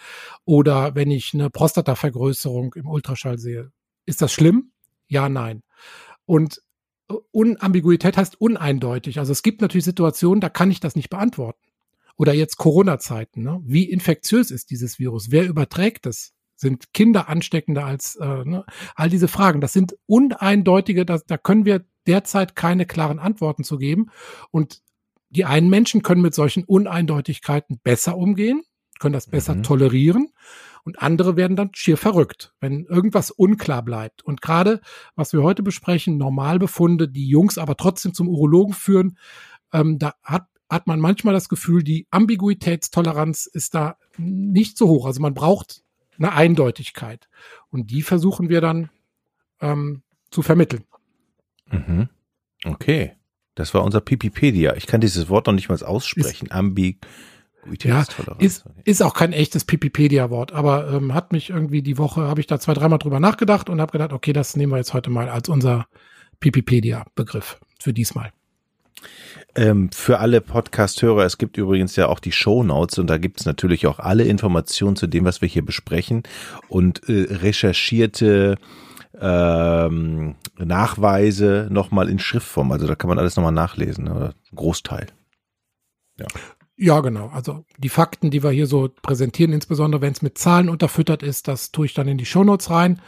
[0.46, 3.72] Oder wenn ich eine Prostatavergrößerung im Ultraschall sehe,
[4.06, 4.72] ist das schlimm?
[5.08, 5.64] Ja, nein.
[6.26, 6.62] Und
[7.10, 9.20] äh, Unambiguität heißt uneindeutig.
[9.20, 11.60] Also es gibt natürlich Situationen, da kann ich das nicht beantworten.
[12.18, 13.44] Oder jetzt Corona-Zeiten.
[13.44, 13.62] Ne?
[13.64, 15.30] Wie infektiös ist dieses Virus?
[15.30, 16.34] Wer überträgt es?
[16.58, 18.66] Sind Kinder ansteckender als äh, ne?
[18.96, 19.62] all diese Fragen?
[19.62, 24.08] Das sind uneindeutige, da, da können wir derzeit keine klaren Antworten zu geben.
[24.52, 24.82] Und
[25.30, 28.64] die einen Menschen können mit solchen Uneindeutigkeiten besser umgehen,
[29.00, 29.64] können das besser mhm.
[29.64, 30.30] tolerieren
[30.88, 34.24] und andere werden dann schier verrückt, wenn irgendwas unklar bleibt.
[34.24, 34.80] Und gerade,
[35.16, 39.18] was wir heute besprechen, Normalbefunde, die Jungs aber trotzdem zum Urologen führen,
[39.74, 45.06] ähm, da hat, hat man manchmal das Gefühl, die Ambiguitätstoleranz ist da nicht so hoch.
[45.06, 45.84] Also man braucht
[46.18, 47.28] eine Eindeutigkeit.
[47.70, 48.90] Und die versuchen wir dann
[49.62, 50.84] ähm, zu vermitteln.
[51.70, 52.10] Mhm.
[52.66, 53.14] Okay.
[53.58, 54.76] Das war unser Pipipedia.
[54.76, 56.52] Ich kann dieses Wort noch nicht mal aussprechen.
[56.52, 58.40] Ambiguitätstoleranz.
[58.40, 62.40] Ja, ist, ist auch kein echtes Pipipedia-Wort, aber ähm, hat mich irgendwie die Woche, habe
[62.40, 65.10] ich da zwei, dreimal drüber nachgedacht und habe gedacht, okay, das nehmen wir jetzt heute
[65.10, 65.88] mal als unser
[66.40, 68.32] Pipipedia-Begriff für diesmal.
[69.58, 73.40] Ähm, für alle Podcast-Hörer, es gibt übrigens ja auch die Show Notes und da gibt
[73.40, 76.22] es natürlich auch alle Informationen zu dem, was wir hier besprechen
[76.70, 78.60] und äh, recherchierte
[79.20, 82.72] ähm, Nachweise nochmal in Schriftform.
[82.72, 84.36] Also da kann man alles nochmal nachlesen, oder?
[84.54, 85.08] Großteil.
[86.20, 86.28] Ja.
[86.80, 87.30] Ja, genau.
[87.30, 91.48] Also die Fakten, die wir hier so präsentieren, insbesondere wenn es mit Zahlen unterfüttert ist,
[91.48, 93.02] das tue ich dann in die Shownotes rein,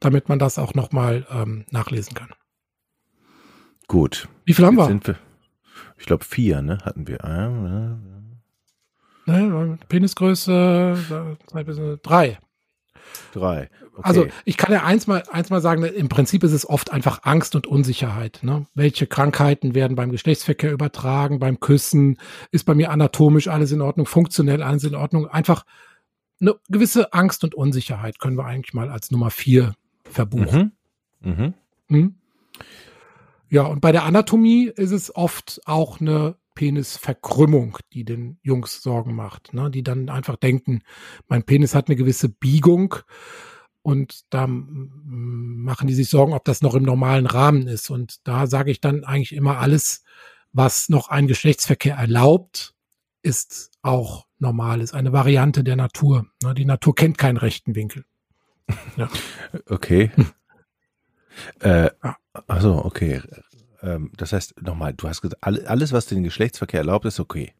[0.00, 2.28] damit man das auch nochmal ähm, nachlesen kann.
[3.88, 4.28] Gut.
[4.44, 5.00] Wie viel haben wir?
[5.06, 5.16] wir?
[5.96, 6.78] Ich glaube vier, ne?
[6.84, 7.18] Hatten wir.
[9.26, 10.96] Ne, Penisgröße
[12.02, 12.38] drei.
[13.32, 13.70] Drei.
[13.96, 14.02] Okay.
[14.02, 17.20] Also ich kann ja eins mal, eins mal sagen, im Prinzip ist es oft einfach
[17.22, 18.40] Angst und Unsicherheit.
[18.42, 18.66] Ne?
[18.74, 22.18] Welche Krankheiten werden beim Geschlechtsverkehr übertragen, beim Küssen?
[22.50, 25.28] Ist bei mir anatomisch alles in Ordnung, funktionell alles in Ordnung?
[25.28, 25.64] Einfach
[26.40, 29.74] eine gewisse Angst und Unsicherheit können wir eigentlich mal als Nummer vier
[30.10, 30.72] verbuchen.
[31.20, 31.30] Mhm.
[31.30, 31.54] Mhm.
[31.88, 32.14] Hm?
[33.54, 39.14] Ja, und bei der Anatomie ist es oft auch eine Penisverkrümmung, die den Jungs Sorgen
[39.14, 39.70] macht, ne?
[39.70, 40.80] die dann einfach denken,
[41.28, 42.96] mein Penis hat eine gewisse Biegung
[43.82, 47.90] und da machen die sich Sorgen, ob das noch im normalen Rahmen ist.
[47.90, 50.02] Und da sage ich dann eigentlich immer alles,
[50.52, 52.74] was noch ein Geschlechtsverkehr erlaubt,
[53.22, 56.26] ist auch normal, ist eine Variante der Natur.
[56.42, 56.54] Ne?
[56.54, 58.04] Die Natur kennt keinen rechten Winkel.
[58.96, 59.08] Ja.
[59.68, 60.10] Okay.
[60.16, 60.26] Hm.
[61.60, 61.90] Äh,
[62.46, 63.20] also okay.
[63.84, 67.52] Ähm, das heißt, nochmal, du hast gesagt, alles, was den Geschlechtsverkehr erlaubt, ist okay.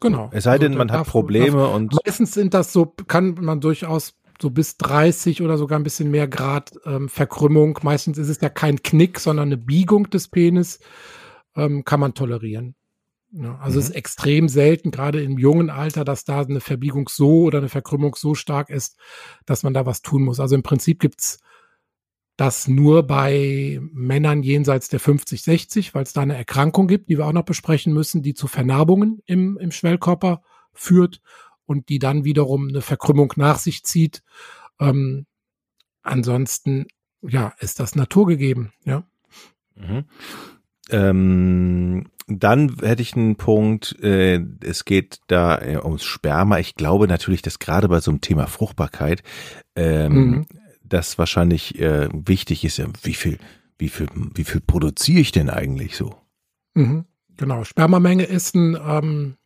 [0.00, 0.30] Genau.
[0.32, 1.94] Es sei denn, also, man hat Probleme darf, und.
[2.04, 6.26] Meistens sind das so, kann man durchaus so bis 30 oder sogar ein bisschen mehr
[6.26, 7.78] Grad ähm, Verkrümmung.
[7.82, 10.80] Meistens ist es ja kein Knick, sondern eine Biegung des Penis.
[11.54, 12.74] Ähm, kann man tolerieren.
[13.32, 13.80] Ja, also mhm.
[13.80, 17.68] es ist extrem selten, gerade im jungen Alter, dass da eine Verbiegung so oder eine
[17.68, 18.98] Verkrümmung so stark ist,
[19.46, 20.40] dass man da was tun muss.
[20.40, 21.38] Also im Prinzip gibt's
[22.40, 27.18] das nur bei Männern jenseits der 50, 60, weil es da eine Erkrankung gibt, die
[27.18, 30.40] wir auch noch besprechen müssen, die zu Vernarbungen im, im Schwellkörper
[30.72, 31.20] führt
[31.66, 34.22] und die dann wiederum eine Verkrümmung nach sich zieht.
[34.78, 35.26] Ähm,
[36.00, 36.86] ansonsten,
[37.20, 39.04] ja, ist das naturgegeben, ja.
[39.74, 40.04] Mhm.
[40.88, 46.58] Ähm, dann hätte ich einen Punkt, äh, es geht da äh, ums Sperma.
[46.58, 49.22] Ich glaube natürlich, dass gerade bei so einem Thema Fruchtbarkeit
[49.76, 50.46] ähm, mhm
[50.90, 53.38] das wahrscheinlich äh, wichtig ist, wie viel,
[53.78, 56.14] wie viel, wie viel produziere ich denn eigentlich so?
[56.74, 57.64] Mhm, genau.
[57.64, 59.36] Spermamenge ist ein, ähm,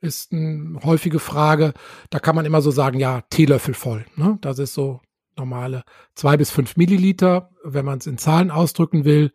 [0.00, 1.72] ist eine häufige Frage.
[2.10, 4.04] Da kann man immer so sagen, ja, Teelöffel voll.
[4.16, 4.38] Ne?
[4.40, 5.00] Das ist so
[5.36, 9.32] normale zwei bis fünf Milliliter, wenn man es in Zahlen ausdrücken will.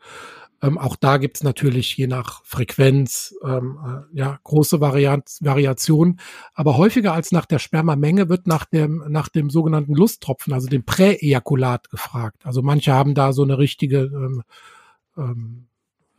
[0.64, 6.20] Ähm, auch da gibt es natürlich je nach Frequenz ähm, äh, ja große Variant Variationen.
[6.54, 10.86] Aber häufiger als nach der Spermamenge wird nach dem nach dem sogenannten Lusttropfen, also dem
[10.86, 12.46] Präejakulat gefragt.
[12.46, 14.44] Also manche haben da so eine richtige ähm,
[15.18, 15.68] ähm,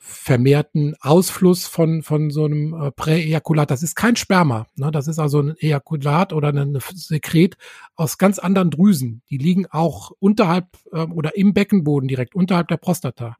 [0.06, 3.70] vermehrten Ausfluss von, von so einem äh, Präejakulat.
[3.70, 4.66] Das ist kein Sperma.
[4.76, 4.90] Ne?
[4.90, 7.56] Das ist also ein Ejakulat oder ein Sekret
[7.96, 9.22] aus ganz anderen Drüsen.
[9.30, 13.38] Die liegen auch unterhalb äh, oder im Beckenboden direkt unterhalb der Prostata.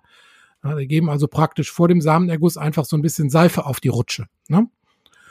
[0.65, 3.89] Ja, die geben also praktisch vor dem Samenerguss einfach so ein bisschen Seife auf die
[3.89, 4.27] Rutsche.
[4.49, 4.69] Ne?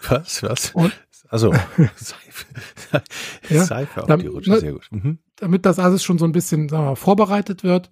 [0.08, 0.44] Was?
[0.44, 0.72] Was?
[0.72, 0.94] Und,
[1.30, 1.52] also
[1.96, 2.46] Seife,
[3.50, 4.88] ja, Seife auf damit, die Rutsche, sehr gut.
[4.92, 5.18] Mhm.
[5.38, 7.90] Damit das alles schon so ein bisschen wir, vorbereitet wird.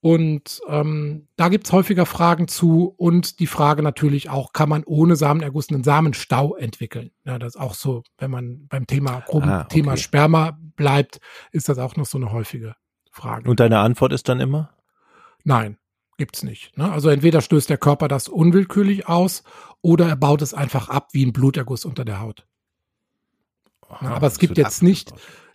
[0.00, 5.16] Und ähm, da gibt's häufiger Fragen zu und die Frage natürlich auch, kann man ohne
[5.16, 7.10] Samenerguss einen Samenstau entwickeln?
[7.24, 9.80] Ja, das ist auch so, wenn man beim Thema, groben ah, okay.
[9.80, 11.18] Thema Sperma bleibt,
[11.50, 12.76] ist das auch noch so eine häufige
[13.10, 13.50] Frage.
[13.50, 14.70] Und deine Antwort ist dann immer?
[15.42, 15.78] Nein.
[16.18, 16.76] Gibt's nicht.
[16.78, 16.90] Ne?
[16.90, 19.42] Also entweder stößt der Körper das unwillkürlich aus
[19.82, 22.46] oder er baut es einfach ab wie ein Bluterguss unter der Haut.
[23.88, 25.12] Aha, aber es gibt jetzt nicht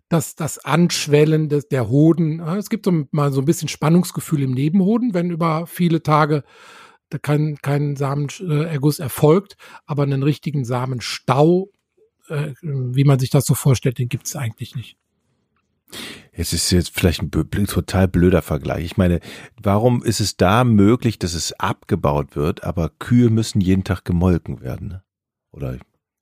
[0.08, 2.40] das, das Anschwellen des, der Hoden.
[2.40, 6.44] Es gibt so mal so ein bisschen Spannungsgefühl im Nebenhoden, wenn über viele Tage
[7.22, 11.70] kein, kein Samenerguss erfolgt, aber einen richtigen Samenstau,
[12.30, 14.98] äh, wie man sich das so vorstellt, den gibt's eigentlich nicht.
[16.34, 18.86] Es ist jetzt vielleicht ein total blöder Vergleich.
[18.86, 19.20] Ich meine,
[19.62, 24.62] warum ist es da möglich, dass es abgebaut wird, aber Kühe müssen jeden Tag gemolken
[24.62, 24.88] werden?
[24.88, 25.04] Ne?
[25.52, 25.78] Oder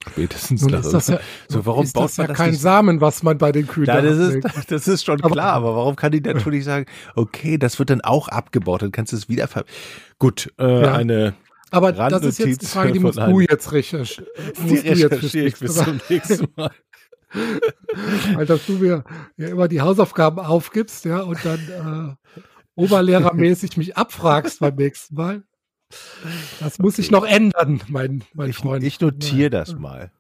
[0.08, 2.62] spätestens Nun ist das ja, so, warum ist baut das man ja das kein nicht?
[2.62, 5.76] Samen, was man bei den Kühen ja, das ist, das ist schon aber, klar, aber
[5.76, 9.30] warum kann die natürlich sagen, okay, das wird dann auch abgebaut, dann kannst du es
[9.30, 9.66] wieder ver
[10.18, 10.94] Gut, äh, ja.
[10.94, 11.36] eine
[11.72, 14.28] aber das ist jetzt die Frage, die musst du jetzt recherchieren.
[14.68, 16.72] Die recherchiere ich bis zum nächsten Mal.
[18.34, 19.04] Weil dass du mir
[19.38, 22.44] ja immer die Hausaufgaben aufgibst, ja, und dann äh,
[22.76, 25.44] oberlehrermäßig mich abfragst beim nächsten Mal.
[26.60, 28.84] Das muss sich noch ändern, mein, mein ich, Freund.
[28.84, 30.12] Ich notiere das mal.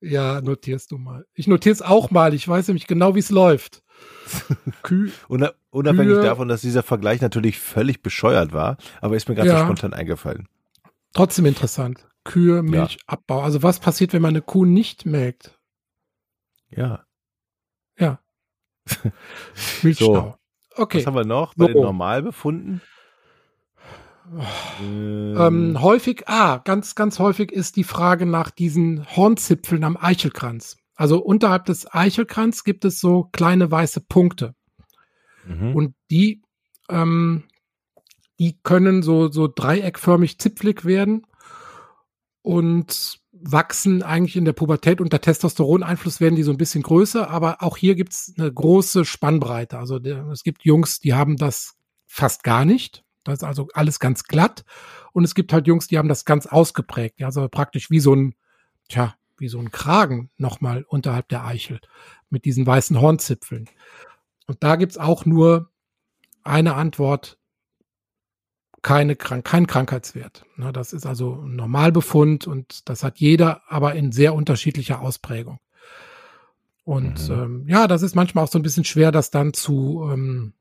[0.00, 1.24] Ja, notierst du mal.
[1.34, 2.34] Ich notiere es auch mal.
[2.34, 3.82] Ich weiß nämlich genau, wie es läuft.
[4.82, 9.48] Kühe, Unabhängig Kühe, davon, dass dieser Vergleich natürlich völlig bescheuert war, aber ist mir gerade
[9.48, 10.48] ja, so spontan eingefallen.
[11.14, 12.06] Trotzdem interessant.
[12.24, 13.38] Kühe, Milchabbau.
[13.38, 13.44] Ja.
[13.44, 15.53] Also was passiert, wenn man eine Kuh nicht melkt?
[16.76, 17.04] Ja.
[17.98, 18.20] Ja.
[19.82, 20.14] Milchstau.
[20.14, 20.34] So.
[20.76, 20.98] Okay.
[20.98, 21.72] Was haben wir noch bei so.
[21.72, 22.80] den Normalbefunden?
[24.80, 30.78] Ähm, ähm, häufig, ah, ganz, ganz häufig ist die Frage nach diesen Hornzipfeln am Eichelkranz.
[30.94, 34.54] Also unterhalb des Eichelkranz gibt es so kleine weiße Punkte.
[35.46, 35.74] Mhm.
[35.74, 36.42] Und die,
[36.88, 37.44] ähm,
[38.38, 41.26] die können so, so dreieckförmig zipflig werden.
[42.42, 47.62] Und wachsen eigentlich in der Pubertät unter Testosteroneinfluss werden die so ein bisschen größer, aber
[47.62, 49.78] auch hier gibt's eine große Spannbreite.
[49.78, 51.76] Also der, es gibt Jungs, die haben das
[52.06, 53.04] fast gar nicht.
[53.22, 54.64] Das ist also alles ganz glatt.
[55.12, 57.22] Und es gibt halt Jungs, die haben das ganz ausgeprägt.
[57.22, 58.34] Also praktisch wie so ein,
[58.88, 61.80] tja, wie so ein Kragen nochmal unterhalb der Eichel
[62.30, 63.68] mit diesen weißen Hornzipfeln.
[64.46, 65.70] Und da gibt's auch nur
[66.44, 67.38] eine Antwort,
[68.84, 70.44] keine Krank kein Krankheitswert.
[70.56, 75.58] Ne, das ist also ein Normalbefund und das hat jeder, aber in sehr unterschiedlicher Ausprägung.
[76.84, 77.34] Und mhm.
[77.34, 80.52] ähm, ja, das ist manchmal auch so ein bisschen schwer, das dann zu ähm,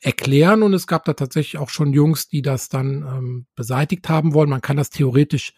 [0.00, 0.62] erklären.
[0.62, 4.48] Und es gab da tatsächlich auch schon Jungs, die das dann ähm, beseitigt haben wollen.
[4.48, 5.52] Man kann das theoretisch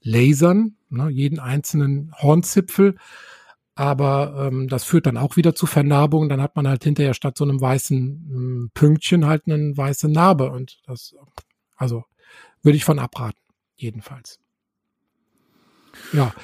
[0.00, 2.96] lasern, ne, jeden einzelnen Hornzipfel.
[3.74, 6.28] Aber ähm, das führt dann auch wieder zu Vernarbungen.
[6.28, 10.50] Dann hat man halt hinterher statt so einem weißen ähm, Pünktchen halt eine weiße Narbe.
[10.50, 11.14] Und das,
[11.76, 12.04] also
[12.62, 13.40] würde ich von abraten,
[13.76, 14.38] jedenfalls.
[16.12, 16.34] Ja.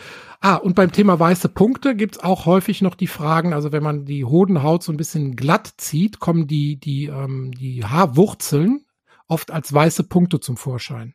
[0.41, 4.05] Ah, und beim Thema weiße Punkte gibt's auch häufig noch die Fragen, also wenn man
[4.05, 8.85] die Hodenhaut so ein bisschen glatt zieht, kommen die, die, ähm, die Haarwurzeln
[9.27, 11.15] oft als weiße Punkte zum Vorschein.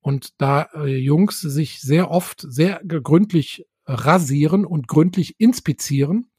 [0.00, 6.30] Und da äh, Jungs sich sehr oft sehr gründlich rasieren und gründlich inspizieren,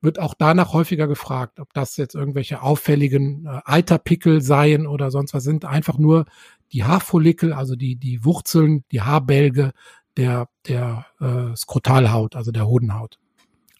[0.00, 5.34] wird auch danach häufiger gefragt, ob das jetzt irgendwelche auffälligen äh, Eiterpickel seien oder sonst
[5.34, 5.64] was sind.
[5.64, 6.26] Einfach nur
[6.72, 9.72] die Haarfollikel, also die, die Wurzeln, die Haarbälge
[10.16, 13.18] der, der äh, Skrotalhaut, also der Hodenhaut.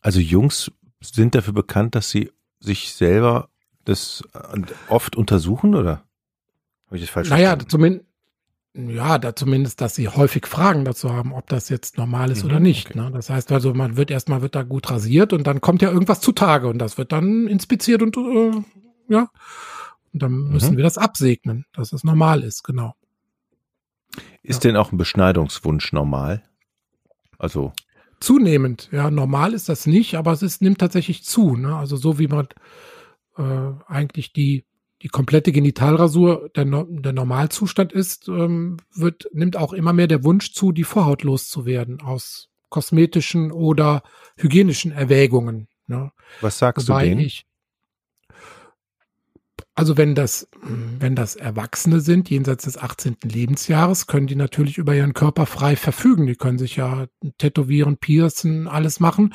[0.01, 3.49] Also Jungs sind dafür bekannt, dass sie sich selber
[3.85, 6.05] das äh, oft untersuchen, oder?
[6.87, 7.65] Habe ich das falsch naja, verstanden?
[7.65, 8.07] Naja, zumindest,
[8.77, 12.51] ja, da zumindest, dass sie häufig Fragen dazu haben, ob das jetzt normal ist mhm,
[12.51, 12.91] oder nicht.
[12.91, 12.99] Okay.
[12.99, 13.11] Ne?
[13.11, 16.21] Das heißt also, man wird erstmal wird da gut rasiert und dann kommt ja irgendwas
[16.21, 18.62] zutage und das wird dann inspiziert und äh,
[19.09, 19.29] ja,
[20.12, 20.53] und dann mhm.
[20.53, 22.95] müssen wir das absegnen, dass es normal ist, genau.
[24.43, 24.71] Ist ja.
[24.71, 26.43] denn auch ein Beschneidungswunsch normal?
[27.39, 27.73] Also
[28.21, 31.57] zunehmend, ja, normal ist das nicht, aber es ist, nimmt tatsächlich zu.
[31.57, 31.77] Ne?
[31.77, 32.49] Also so wie man
[33.37, 34.65] äh, eigentlich die
[35.07, 40.53] die komplette Genitalrasur der, der Normalzustand ist, ähm, wird, nimmt auch immer mehr der Wunsch
[40.53, 44.03] zu, die Vorhaut loszuwerden aus kosmetischen oder
[44.37, 45.69] hygienischen Erwägungen.
[45.87, 46.11] Ne?
[46.40, 47.21] Was sagst Wobei du denen?
[47.21, 47.47] Ich,
[49.77, 50.49] also wenn das,
[50.99, 53.19] wenn das Erwachsene sind, jenseits des 18.
[53.23, 56.27] Lebensjahres, können die natürlich über ihren Körper frei verfügen.
[56.27, 57.07] Die können sich ja
[57.38, 59.35] tätowieren, piercen, alles machen.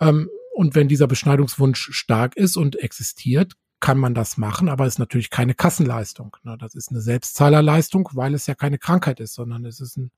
[0.00, 4.94] Ähm, und wenn dieser Beschneidungswunsch stark ist und existiert, kann man das machen, aber es
[4.94, 6.36] ist natürlich keine Kassenleistung.
[6.42, 6.56] Ne?
[6.58, 10.10] Das ist eine Selbstzahlerleistung, weil es ja keine Krankheit ist, sondern es ist ein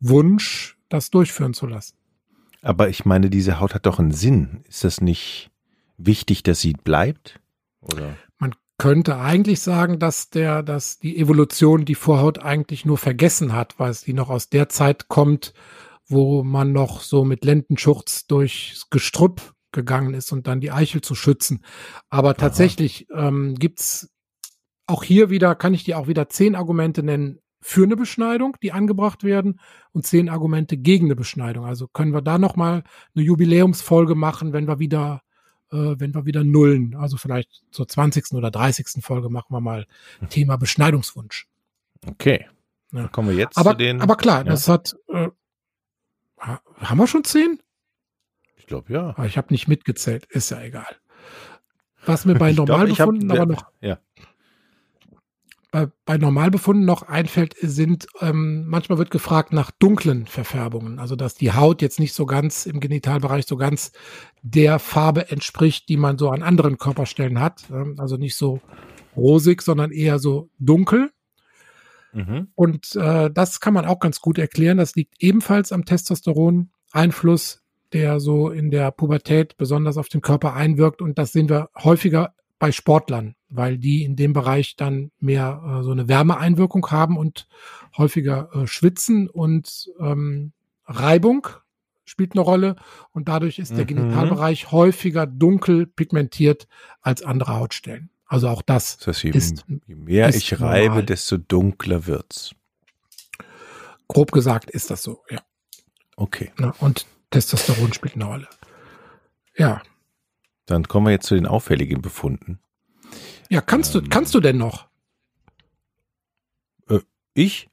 [0.00, 1.96] Wunsch, das durchführen zu lassen.
[2.62, 4.64] Aber ich meine, diese Haut hat doch einen Sinn.
[4.68, 5.50] Ist das nicht
[5.98, 7.40] wichtig, dass sie bleibt?
[7.82, 8.16] Oder?
[8.38, 13.78] Man könnte eigentlich sagen, dass der, dass die Evolution die Vorhaut eigentlich nur vergessen hat,
[13.78, 15.52] weil sie noch aus der Zeit kommt,
[16.06, 21.14] wo man noch so mit Lendenschurz durchs Gestrüpp gegangen ist und dann die Eichel zu
[21.14, 21.62] schützen.
[22.08, 24.10] Aber tatsächlich ähm, gibt's
[24.86, 28.72] auch hier wieder, kann ich dir auch wieder zehn Argumente nennen für eine Beschneidung, die
[28.72, 29.60] angebracht werden
[29.92, 31.64] und zehn Argumente gegen eine Beschneidung.
[31.64, 32.84] Also können wir da nochmal
[33.14, 35.22] eine Jubiläumsfolge machen, wenn wir wieder
[35.72, 36.94] äh, wenn wir wieder nullen.
[36.94, 38.32] Also vielleicht zur 20.
[38.32, 39.02] oder 30.
[39.02, 39.86] Folge machen wir mal
[40.20, 40.28] hm.
[40.28, 41.48] Thema Beschneidungswunsch.
[42.06, 42.46] Okay.
[42.92, 43.02] Ja.
[43.02, 44.00] Dann kommen wir jetzt aber, zu den.
[44.00, 44.44] Aber klar, ja.
[44.44, 44.96] das hat.
[45.08, 45.28] Äh,
[46.38, 47.58] haben wir schon zehn?
[48.64, 49.10] Ich glaube ja.
[49.10, 50.86] Aber ich habe nicht mitgezählt, ist ja egal.
[52.06, 53.66] Was mir bei Normalbefunden aber noch.
[53.82, 53.98] Ja.
[55.70, 60.98] Bei, bei Normalbefunden noch einfällt, sind, ähm, manchmal wird gefragt nach dunklen Verfärbungen.
[60.98, 63.92] Also, dass die Haut jetzt nicht so ganz im Genitalbereich so ganz
[64.40, 67.64] der Farbe entspricht, die man so an anderen Körperstellen hat.
[67.98, 68.62] Also nicht so
[69.14, 71.10] rosig, sondern eher so dunkel.
[72.14, 72.48] Mhm.
[72.54, 74.78] Und äh, das kann man auch ganz gut erklären.
[74.78, 77.63] Das liegt ebenfalls am Testosteron-Einfluss
[77.94, 81.00] der so in der Pubertät besonders auf den Körper einwirkt.
[81.00, 85.82] Und das sehen wir häufiger bei Sportlern, weil die in dem Bereich dann mehr äh,
[85.82, 87.46] so eine Wärmeeinwirkung haben und
[87.96, 90.52] häufiger äh, schwitzen und ähm,
[90.86, 91.46] Reibung
[92.04, 92.76] spielt eine Rolle
[93.12, 93.88] und dadurch ist der mhm.
[93.88, 96.68] Genitalbereich häufiger dunkel pigmentiert
[97.00, 98.10] als andere Hautstellen.
[98.26, 101.06] Also auch das, das heißt, je, ist je mehr ist ich reibe, normal.
[101.06, 102.54] desto dunkler wird's.
[104.08, 105.40] Grob gesagt ist das so, ja.
[106.16, 106.52] Okay.
[106.78, 108.48] Und Testosteron spielt eine Rolle.
[109.56, 109.82] Ja.
[110.66, 112.60] Dann kommen wir jetzt zu den auffälligen Befunden.
[113.50, 114.86] Ja, kannst ähm, du, kannst du denn noch?
[116.88, 117.00] Äh,
[117.34, 117.68] ich?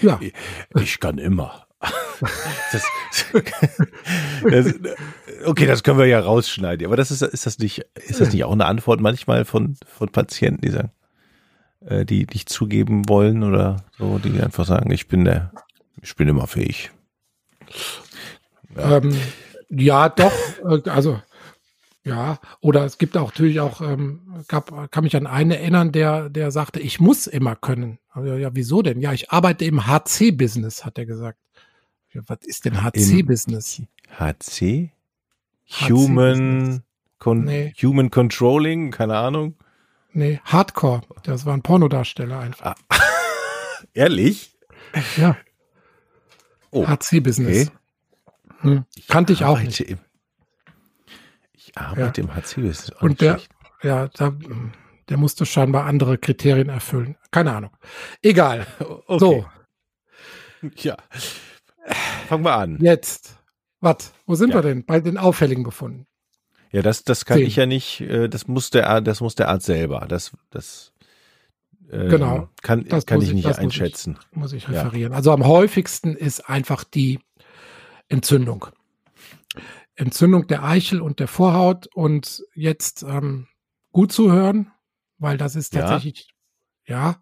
[0.00, 0.20] Ja.
[0.80, 1.66] Ich kann immer.
[2.72, 2.84] Das,
[4.44, 4.74] das,
[5.44, 6.86] okay, das können wir ja rausschneiden.
[6.86, 10.08] Aber das ist, ist das nicht, ist das nicht auch eine Antwort manchmal von, von
[10.08, 10.90] Patienten, die sagen,
[11.84, 15.52] äh, die nicht zugeben wollen oder so, die einfach sagen, ich bin der,
[16.00, 16.92] ich bin immer fähig.
[18.76, 19.16] Ja, ähm,
[19.70, 20.32] ja doch,
[20.64, 21.20] äh, also
[22.06, 26.28] ja, oder es gibt auch natürlich auch, ähm, gab, kann mich an einen erinnern, der,
[26.28, 27.98] der sagte, ich muss immer können.
[28.10, 29.00] Also, ja, wieso denn?
[29.00, 31.38] Ja, ich arbeite im HC-Business, hat er gesagt.
[32.12, 33.82] Ja, was ist denn HC-Business?
[34.18, 34.92] HC?
[35.88, 36.82] Human,
[37.18, 37.72] Con nee.
[37.82, 39.54] Human Controlling, keine Ahnung.
[40.12, 41.00] Nee, Hardcore.
[41.22, 42.76] Das war ein Pornodarsteller einfach.
[42.90, 42.96] Ah.
[43.94, 44.56] Ehrlich?
[45.16, 45.38] Ja.
[46.70, 47.68] Oh, HC-Business.
[47.68, 47.76] Okay.
[48.64, 48.84] Hm.
[49.08, 49.80] Kannte ich auch nicht.
[49.80, 49.98] Im,
[51.52, 52.26] ich arbeite ja.
[52.26, 52.90] im HC-Business.
[53.00, 53.50] Und der, schlecht.
[53.82, 54.34] ja, da,
[55.08, 57.16] der musste scheinbar andere Kriterien erfüllen.
[57.30, 57.70] Keine Ahnung.
[58.22, 58.66] Egal.
[59.06, 59.18] Okay.
[59.18, 59.46] So.
[60.76, 60.96] Ja.
[62.28, 62.78] Fangen wir an.
[62.80, 63.38] Jetzt.
[63.80, 64.14] Was?
[64.24, 64.56] Wo sind ja.
[64.56, 64.86] wir denn?
[64.86, 66.06] Bei den auffälligen Befunden.
[66.72, 67.46] Ja, das, das kann Sehen.
[67.46, 70.06] ich ja nicht, äh, das muss der, das muss der Arzt selber.
[70.08, 70.92] Das, das
[71.90, 72.48] äh, genau.
[72.62, 74.18] kann, das kann ich, ich nicht einschätzen.
[74.32, 75.12] Muss ich, muss ich referieren.
[75.12, 75.16] Ja.
[75.16, 77.20] Also am häufigsten ist einfach die
[78.08, 78.66] Entzündung.
[79.96, 83.46] Entzündung der Eichel und der Vorhaut und jetzt ähm,
[83.92, 84.72] gut zu hören,
[85.18, 86.28] weil das ist tatsächlich,
[86.86, 87.16] ja, ja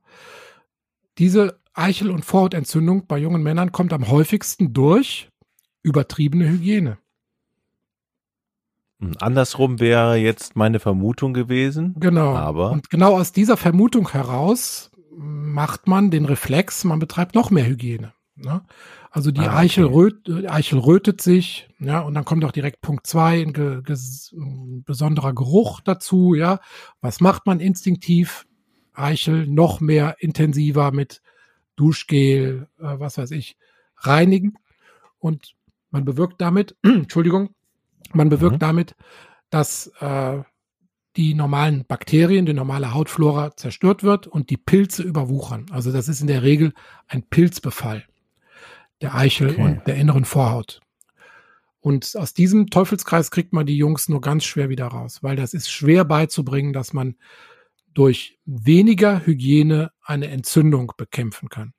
[1.19, 5.29] diese Eichel- und Vorhautentzündung bei jungen Männern kommt am häufigsten durch
[5.83, 6.99] übertriebene Hygiene.
[9.19, 11.95] Andersrum wäre jetzt meine Vermutung gewesen.
[11.99, 12.37] Genau.
[12.37, 17.67] Aber und genau aus dieser Vermutung heraus macht man den Reflex, man betreibt noch mehr
[17.67, 18.13] Hygiene.
[18.37, 18.63] Ne?
[19.15, 19.95] Also die ah, Eichel, okay.
[19.95, 24.85] röt, Eichel rötet sich, ja, und dann kommt auch direkt Punkt zwei, ein, ge, ein
[24.85, 26.61] besonderer Geruch dazu, ja.
[27.03, 28.47] Was macht man instinktiv?
[28.95, 31.21] Eichel noch mehr intensiver mit
[31.77, 33.59] Duschgel, äh, was weiß ich,
[33.97, 34.55] reinigen.
[35.19, 35.57] Und
[35.91, 37.51] man bewirkt damit, Entschuldigung,
[38.15, 38.61] man bewirkt mhm.
[38.61, 38.97] damit,
[39.51, 40.43] dass äh,
[41.17, 45.67] die normalen Bakterien, die normale Hautflora zerstört wird und die Pilze überwuchern.
[45.71, 46.73] Also das ist in der Regel
[47.09, 48.07] ein Pilzbefall
[49.03, 49.63] der Eichel okay.
[49.63, 50.81] und der inneren Vorhaut.
[51.81, 55.53] Und aus diesem Teufelskreis kriegt man die Jungs nur ganz schwer wieder raus, weil das
[55.53, 57.17] ist schwer beizubringen, dass man
[57.93, 61.75] durch weniger Hygiene eine Entzündung bekämpfen kann.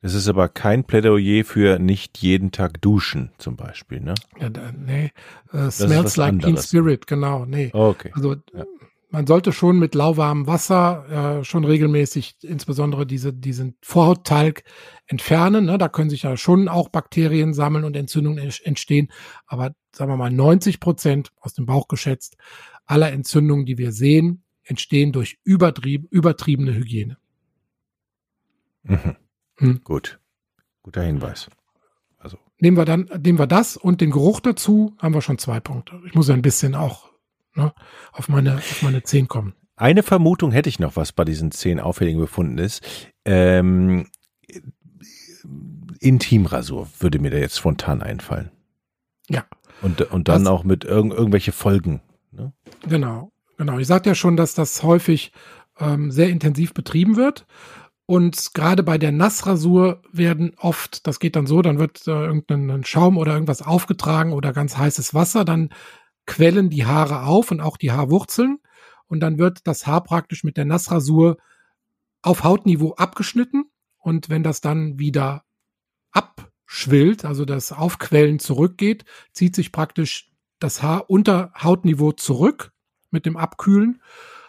[0.00, 4.14] Das ist aber kein Plädoyer für nicht jeden Tag duschen, zum Beispiel, ne?
[4.40, 5.12] Ja, da, nee,
[5.52, 6.70] uh, smells like anderes.
[6.70, 7.70] Teen Spirit, genau, nee.
[7.72, 8.10] okay.
[8.12, 8.64] Also ja.
[9.12, 14.64] Man sollte schon mit lauwarmem Wasser äh, schon regelmäßig, insbesondere diese, diesen Vorhauttalg
[15.06, 15.66] entfernen.
[15.66, 15.76] Ne?
[15.76, 19.12] Da können sich ja schon auch Bakterien sammeln und Entzündungen entstehen.
[19.46, 22.38] Aber sagen wir mal 90 Prozent aus dem Bauch geschätzt
[22.86, 27.18] aller Entzündungen, die wir sehen, entstehen durch übertrieb, übertriebene Hygiene.
[28.84, 29.16] Mhm.
[29.56, 29.80] Hm.
[29.84, 30.20] Gut.
[30.82, 31.50] Guter Hinweis.
[32.16, 32.38] Also.
[32.58, 36.00] Nehmen wir dann, nehmen wir das und den Geruch dazu, haben wir schon zwei Punkte.
[36.06, 37.11] Ich muss ja ein bisschen auch
[37.54, 37.72] ne,
[38.12, 39.54] auf meine, auf meine zehn kommen.
[39.76, 42.82] Eine Vermutung hätte ich noch, was bei diesen zehn auffälligen Befunden ist.
[43.24, 44.06] Ähm,
[45.98, 48.50] Intimrasur würde mir da jetzt spontan einfallen.
[49.28, 49.44] Ja.
[49.80, 52.00] Und, und dann das, auch mit irg irgendwelche Folgen.
[52.30, 52.52] Ne?
[52.82, 53.78] Genau, genau.
[53.78, 55.32] Ich sagte ja schon, dass das häufig
[55.78, 57.46] ähm, sehr intensiv betrieben wird.
[58.06, 62.84] Und gerade bei der Nassrasur werden oft, das geht dann so, dann wird äh, irgendein
[62.84, 65.70] Schaum oder irgendwas aufgetragen oder ganz heißes Wasser, dann
[66.26, 68.58] quellen die Haare auf und auch die Haarwurzeln.
[69.06, 71.36] Und dann wird das Haar praktisch mit der Nassrasur
[72.22, 73.70] auf Hautniveau abgeschnitten.
[73.98, 75.44] Und wenn das dann wieder
[76.12, 82.72] abschwillt, also das Aufquellen zurückgeht, zieht sich praktisch das Haar unter Hautniveau zurück
[83.10, 84.00] mit dem Abkühlen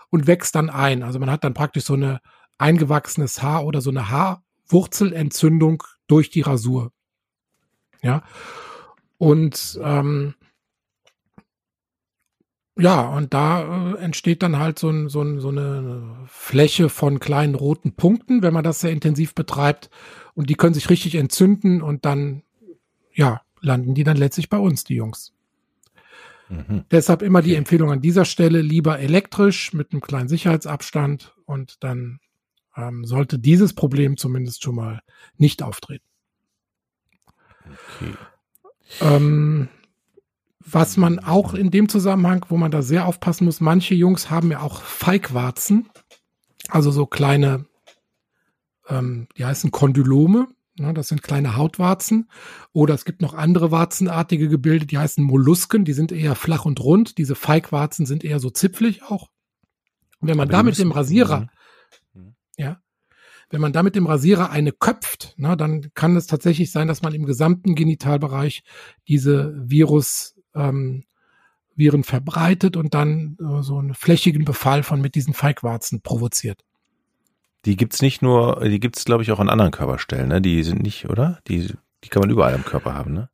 [0.09, 1.03] und wächst dann ein.
[1.03, 2.21] Also man hat dann praktisch so eine
[2.57, 6.91] eingewachsenes Haar oder so eine Haarwurzelentzündung durch die Rasur.
[8.01, 8.23] Ja.
[9.17, 10.35] Und ähm,
[12.77, 17.19] ja, und da äh, entsteht dann halt so, ein, so, ein, so eine Fläche von
[17.19, 19.89] kleinen roten Punkten, wenn man das sehr intensiv betreibt.
[20.33, 22.41] Und die können sich richtig entzünden und dann,
[23.13, 25.33] ja, landen die dann letztlich bei uns, die Jungs.
[26.49, 26.85] Mhm.
[26.89, 32.19] Deshalb immer die Empfehlung an dieser Stelle, lieber elektrisch mit einem kleinen Sicherheitsabstand und dann
[32.75, 35.01] ähm, sollte dieses Problem zumindest schon mal
[35.37, 36.05] nicht auftreten.
[37.65, 38.13] Okay.
[39.01, 39.69] Ähm,
[40.65, 44.51] was man auch in dem Zusammenhang, wo man da sehr aufpassen muss, manche Jungs haben
[44.51, 45.89] ja auch Feigwarzen,
[46.69, 47.65] also so kleine,
[48.87, 52.29] ähm, die heißen Kondylome, ne, das sind kleine Hautwarzen.
[52.71, 56.79] Oder es gibt noch andere warzenartige Gebilde, die heißen Mollusken, die sind eher flach und
[56.79, 57.17] rund.
[57.17, 59.29] Diese Feigwarzen sind eher so zipflig auch.
[60.19, 61.49] Und wenn man da mit dem Rasierer
[62.57, 62.79] ja.
[63.49, 67.01] Wenn man da mit dem Rasierer eine köpft, na, dann kann es tatsächlich sein, dass
[67.01, 68.63] man im gesamten Genitalbereich
[69.07, 71.05] diese Virus, ähm,
[71.75, 76.63] Viren verbreitet und dann äh, so einen flächigen Befall von mit diesen Feigwarzen provoziert.
[77.65, 80.41] Die gibt's nicht nur, die gibt's glaube ich auch an anderen Körperstellen, ne?
[80.41, 81.39] Die sind nicht, oder?
[81.47, 81.73] Die
[82.03, 83.29] die kann man überall am Körper haben, ne?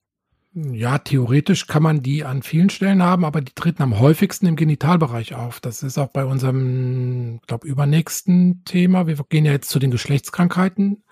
[0.53, 4.55] Ja, theoretisch kann man die an vielen Stellen haben, aber die treten am häufigsten im
[4.55, 5.59] Genitalbereich auf.
[5.59, 9.05] Das ist auch bei unserem, glaube übernächsten Thema.
[9.05, 11.03] Wir gehen ja jetzt zu den Geschlechtskrankheiten.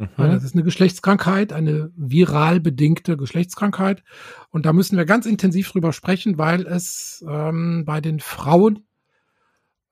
[0.00, 0.08] Mhm.
[0.16, 4.02] Das ist eine Geschlechtskrankheit, eine viral bedingte Geschlechtskrankheit.
[4.50, 8.86] Und da müssen wir ganz intensiv drüber sprechen, weil es ähm, bei den Frauen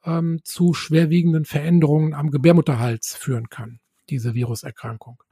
[0.04, 3.80] ähm, zu schwerwiegenden Veränderungen am Gebärmutterhals führen kann,
[4.10, 5.22] diese Viruserkrankung.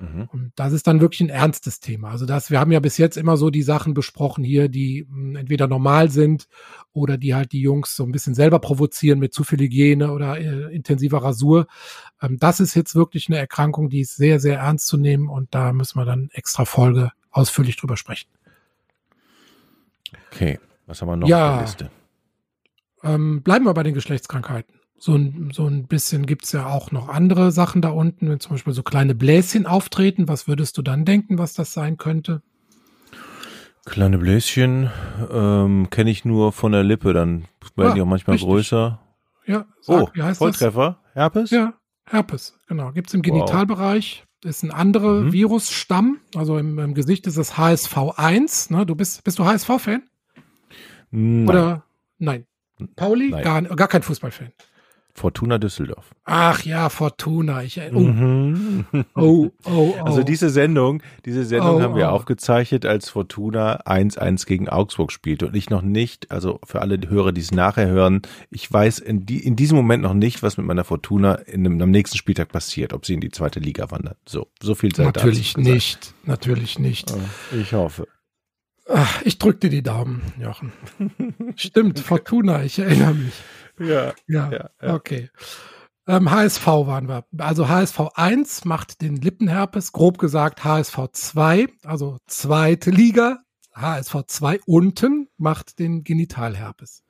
[0.00, 0.28] Mhm.
[0.32, 2.10] Und das ist dann wirklich ein ernstes Thema.
[2.10, 5.16] Also das, wir haben ja bis jetzt immer so die Sachen besprochen hier, die mh,
[5.16, 6.48] hm, entweder normal sind
[6.92, 10.38] oder die halt die Jungs so ein bisschen selber provozieren mit zu viel Hygiene oder
[10.38, 11.66] äh, intensiver Rasur.
[12.22, 15.54] Ähm, das ist jetzt wirklich eine Erkrankung, die ist sehr, sehr ernst zu nehmen und
[15.54, 18.28] da müssen wir dann extra Folge ausführlich drüber sprechen.
[20.32, 21.90] Okay, was haben wir noch ja, auf der Liste?
[23.02, 27.08] Ähm, bleiben wir bei den Geschlechtskrankheiten so ein, so ein bisschen gibt's ja auch noch
[27.08, 30.28] andere Sachen da unten, wenn zum Beispiel so kleine Bläschen auftreten.
[30.28, 32.42] Was würdest du dann denken, was das sein könnte?
[33.84, 34.90] Kleine Bläschen
[35.30, 37.46] ähm, kenne ich nur von der Lippe, dann
[37.76, 38.48] werden ja, die auch manchmal richtig.
[38.48, 39.00] größer.
[39.46, 40.98] Ja, sag, oh, wie heißt Volltreffer?
[41.04, 41.14] Das?
[41.14, 41.50] Herpes?
[41.50, 41.74] Ja,
[42.04, 42.92] Herpes, genau.
[42.92, 44.24] Gibt's im Genitalbereich.
[44.24, 44.50] Wow.
[44.50, 45.32] Ist ein anderer mhm.
[45.32, 46.18] Virusstamm.
[46.34, 48.72] Also im, im, Gesicht ist es HSV1.
[48.72, 48.84] Ne?
[48.86, 50.02] Du bist, bist du HSV-Fan?
[51.48, 51.84] Oder
[52.18, 52.46] nein.
[52.94, 53.30] Pauli?
[53.30, 53.42] Nein.
[53.42, 54.52] Gar, gar kein Fußballfan.
[55.18, 56.14] Fortuna Düsseldorf.
[56.24, 57.62] Ach ja, Fortuna.
[57.62, 57.98] Ich, oh.
[57.98, 58.86] Mhm.
[59.14, 59.94] oh, oh, oh.
[60.04, 62.12] Also diese Sendung, diese Sendung oh, haben wir oh.
[62.12, 67.32] aufgezeichnet, als Fortuna 1-1 gegen Augsburg spielte und ich noch nicht, also für alle Hörer,
[67.32, 70.66] die es nachher hören, ich weiß in, die, in diesem Moment noch nicht, was mit
[70.66, 74.16] meiner Fortuna in dem, am nächsten Spieltag passiert, ob sie in die zweite Liga wandert.
[74.26, 75.06] So, so viel Zeit.
[75.06, 77.12] Natürlich nicht, natürlich nicht.
[77.52, 78.06] Ich hoffe.
[78.90, 80.72] Ach, ich drück dir die Daumen, Jochen.
[81.56, 83.34] Stimmt, Fortuna, ich erinnere mich.
[83.78, 84.94] Ja, ja, ja, ja.
[84.94, 85.30] okay.
[86.06, 87.24] Ähm, HSV waren wir.
[87.36, 93.40] Also HSV 1 macht den Lippenherpes, grob gesagt HSV 2, also zweite Liga.
[93.74, 97.04] HSV 2 unten macht den Genitalherpes.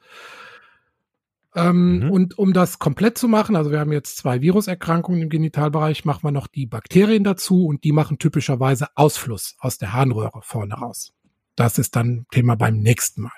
[1.55, 2.11] Ähm, mhm.
[2.11, 6.25] Und um das komplett zu machen, also wir haben jetzt zwei Viruserkrankungen im Genitalbereich, machen
[6.25, 11.15] wir noch die Bakterien dazu und die machen typischerweise Ausfluss aus der Harnröhre vorne raus.
[11.57, 13.33] Das ist dann Thema beim nächsten Mal.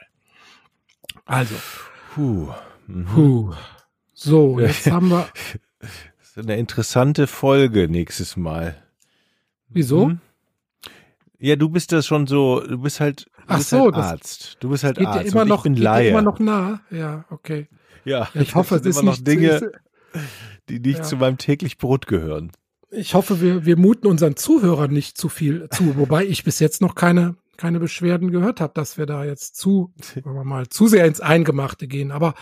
[1.25, 1.55] Also.
[2.15, 2.49] Puh.
[2.91, 3.55] Mhm.
[4.15, 5.29] So, jetzt haben wir.
[5.81, 8.77] Das ist eine interessante Folge nächstes Mal.
[9.69, 10.11] Wieso?
[10.11, 10.21] Hm?
[11.39, 14.57] Ja, du bist das schon so, du bist halt, du Ach bist so, halt Arzt.
[14.61, 15.33] Du bist halt geht Arzt.
[15.33, 16.05] Immer noch, ich bin geht Laie.
[16.05, 16.83] Dir immer noch nah.
[16.91, 17.67] Ja, okay.
[18.05, 19.73] Ja, ja ich hoffe, es ist immer noch Dinge,
[20.69, 21.03] die nicht ja.
[21.03, 22.53] zu meinem täglich Brot gehören.
[22.91, 26.81] Ich hoffe, wir, wir muten unseren Zuhörern nicht zu viel zu, wobei ich bis jetzt
[26.81, 30.87] noch keine keine Beschwerden gehört habe, dass wir da jetzt zu, sagen wir mal, zu
[30.87, 32.11] sehr ins Eingemachte gehen.
[32.11, 32.35] Aber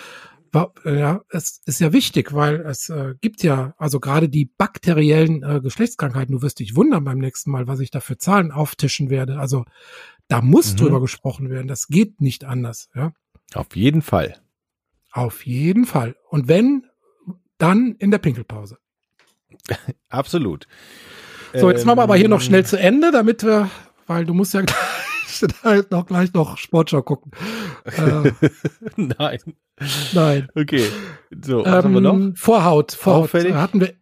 [0.84, 5.60] ja, es ist ja wichtig, weil es äh, gibt ja, also gerade die bakteriellen äh,
[5.60, 9.38] Geschlechtskrankheiten, du wirst dich wundern beim nächsten Mal, was ich da für Zahlen auftischen werde.
[9.38, 9.64] Also
[10.28, 10.76] da muss mhm.
[10.76, 11.68] drüber gesprochen werden.
[11.68, 13.12] Das geht nicht anders, ja.
[13.54, 14.36] Auf jeden Fall.
[15.12, 16.16] Auf jeden Fall.
[16.28, 16.84] Und wenn,
[17.56, 18.78] dann in der Pinkelpause.
[20.08, 20.66] Absolut.
[21.54, 23.70] So, jetzt ähm, machen wir aber hier noch schnell zu Ende, damit wir,
[24.06, 24.62] weil du musst ja
[25.62, 27.32] halt noch gleich noch Sportschau gucken.
[27.84, 28.32] Äh,
[28.96, 29.38] Nein.
[30.12, 30.48] Nein.
[30.54, 30.84] Okay.
[31.42, 32.36] So, was ähm, haben wir noch?
[32.36, 32.92] Vorhaut.
[32.92, 33.24] Vorhaut.
[33.24, 33.54] Auffällig.
[33.54, 33.94] Hatten wir,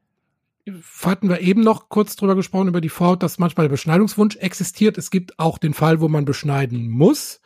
[1.04, 4.98] hatten wir eben noch kurz drüber gesprochen, über die Vorhaut, dass manchmal der Beschneidungswunsch existiert.
[4.98, 7.40] Es gibt auch den Fall, wo man beschneiden muss.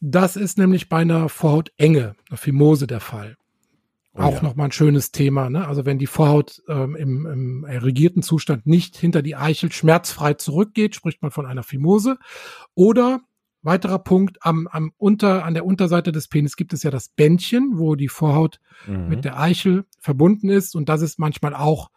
[0.00, 3.36] Das ist nämlich bei einer Vorhautenge, einer Fimose der Fall.
[4.14, 4.42] Oh, auch ja.
[4.42, 5.50] nochmal ein schönes Thema.
[5.50, 5.66] Ne?
[5.66, 10.96] Also wenn die Vorhaut ähm, im, im erregierten Zustand nicht hinter die Eichel schmerzfrei zurückgeht,
[10.96, 12.18] spricht man von einer Fimose.
[12.74, 13.20] Oder
[13.62, 17.72] weiterer Punkt, am, am unter, an der Unterseite des Penis gibt es ja das Bändchen,
[17.74, 19.08] wo die Vorhaut mhm.
[19.08, 20.74] mit der Eichel verbunden ist.
[20.74, 21.90] Und das ist manchmal auch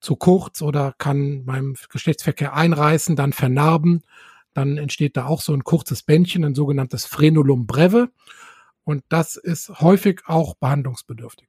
[0.00, 4.02] zu kurz oder kann beim Geschlechtsverkehr einreißen, dann vernarben.
[4.54, 8.10] Dann entsteht da auch so ein kurzes Bändchen, ein sogenanntes Frenulum breve.
[8.84, 11.48] Und das ist häufig auch behandlungsbedürftig.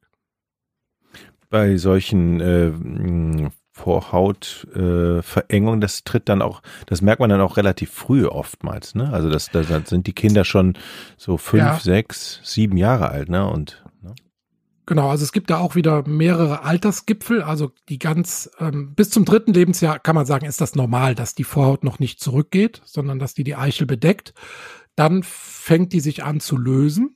[1.49, 7.91] Bei solchen äh, Vorhautverengungen, äh, das tritt dann auch, das merkt man dann auch relativ
[7.91, 9.11] früh oftmals, ne?
[9.11, 10.77] Also das, das sind die Kinder schon
[11.17, 11.77] so fünf, ja.
[11.77, 13.45] sechs, sieben Jahre alt, ne?
[13.45, 14.15] Und ne?
[14.85, 17.41] Genau, also es gibt da auch wieder mehrere Altersgipfel.
[17.41, 21.35] Also die ganz ähm, bis zum dritten Lebensjahr kann man sagen, ist das normal, dass
[21.35, 24.33] die Vorhaut noch nicht zurückgeht, sondern dass die die Eichel bedeckt.
[24.95, 27.14] Dann fängt die sich an zu lösen.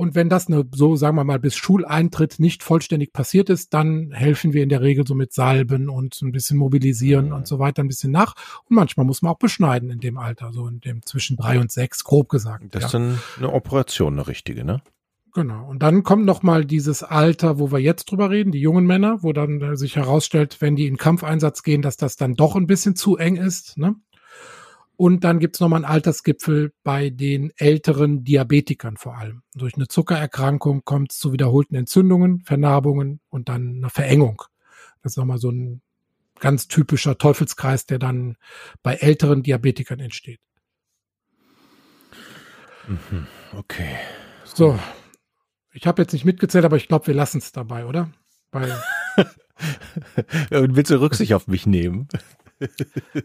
[0.00, 4.12] Und wenn das eine, so sagen wir mal, bis Schuleintritt nicht vollständig passiert ist, dann
[4.12, 7.32] helfen wir in der Regel so mit Salben und ein bisschen mobilisieren mhm.
[7.34, 8.34] und so weiter ein bisschen nach.
[8.66, 11.70] Und manchmal muss man auch beschneiden in dem Alter, so in dem zwischen drei und
[11.70, 12.64] sechs, grob gesagt.
[12.70, 12.86] Das ja.
[12.86, 14.80] ist dann eine Operation, eine richtige, ne?
[15.34, 15.68] Genau.
[15.68, 19.22] Und dann kommt noch mal dieses Alter, wo wir jetzt drüber reden, die jungen Männer,
[19.22, 22.96] wo dann sich herausstellt, wenn die in Kampfeinsatz gehen, dass das dann doch ein bisschen
[22.96, 23.76] zu eng ist.
[23.76, 23.96] Ne?
[25.00, 29.42] Und dann gibt's noch mal einen Altersgipfel bei den älteren Diabetikern vor allem.
[29.54, 34.42] Durch eine Zuckererkrankung kommt es zu wiederholten Entzündungen, Vernarbungen und dann einer Verengung.
[35.02, 35.80] Das ist noch mal so ein
[36.38, 38.36] ganz typischer Teufelskreis, der dann
[38.82, 40.40] bei älteren Diabetikern entsteht.
[42.86, 43.26] Mhm.
[43.56, 43.96] Okay.
[44.44, 44.78] So,
[45.72, 48.12] ich habe jetzt nicht mitgezählt, aber ich glaube, wir lassen es dabei, oder?
[48.52, 48.70] Weil
[50.50, 52.08] Und willst du Rücksicht auf mich nehmen?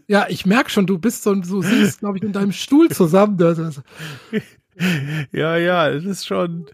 [0.06, 3.38] Ja, ich merke schon, du bist so, so siehst, glaube ich, in deinem Stuhl zusammen.
[5.32, 6.66] ja, ja, es ist schon.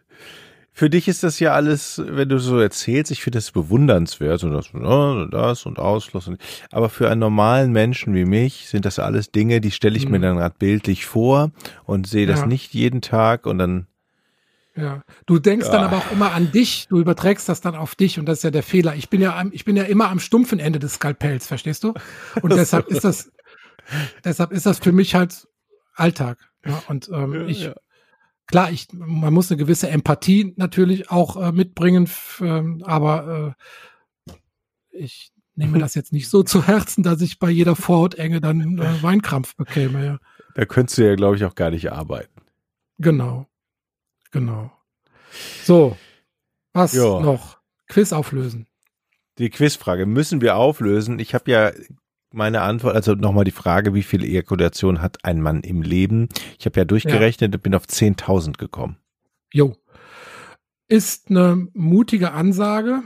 [0.74, 4.52] Für dich ist das ja alles, wenn du so erzählst, ich finde das bewundernswert und
[4.52, 6.28] das, und das und Ausschluss.
[6.28, 6.40] Und,
[6.70, 10.12] aber für einen normalen Menschen wie mich sind das alles Dinge, die stelle ich mhm.
[10.12, 11.50] mir dann gerade bildlich vor
[11.84, 12.46] und sehe das ja.
[12.46, 13.86] nicht jeden Tag und dann
[14.74, 15.72] ja, du denkst ja.
[15.72, 18.44] dann aber auch immer an dich, du überträgst das dann auf dich und das ist
[18.44, 18.94] ja der Fehler.
[18.94, 21.94] Ich bin ja, am, ich bin ja immer am stumpfen Ende des Skalpells, verstehst du?
[22.40, 23.30] Und deshalb ist das,
[24.24, 25.46] deshalb ist das für mich halt
[25.94, 26.38] Alltag.
[26.64, 27.70] Ja, und ähm, ja, ich,
[28.46, 32.08] klar, ich, man muss eine gewisse Empathie natürlich auch äh, mitbringen,
[32.40, 33.56] ähm, aber
[34.28, 34.32] äh,
[34.90, 39.02] ich nehme das jetzt nicht so zu Herzen, dass ich bei jeder Vorhautenge dann äh,
[39.02, 40.04] Weinkrampf bekäme.
[40.04, 40.18] Ja.
[40.54, 42.40] Da könntest du ja, glaube ich, auch gar nicht arbeiten.
[42.98, 43.46] Genau.
[44.32, 44.72] Genau.
[45.62, 45.96] So,
[46.72, 47.20] was jo.
[47.20, 47.58] noch?
[47.88, 48.66] Quiz auflösen.
[49.38, 51.18] Die Quizfrage müssen wir auflösen.
[51.18, 51.72] Ich habe ja
[52.32, 56.28] meine Antwort, also nochmal die Frage, wie viel Ejakulation hat ein Mann im Leben?
[56.58, 57.56] Ich habe ja durchgerechnet ja.
[57.56, 58.96] und bin auf 10.000 gekommen.
[59.52, 59.76] Jo.
[60.88, 63.02] Ist eine mutige Ansage.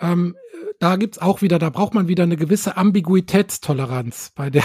[0.00, 0.36] Ähm,
[0.80, 4.64] da gibt's auch wieder, da braucht man wieder eine gewisse Ambiguitätstoleranz bei der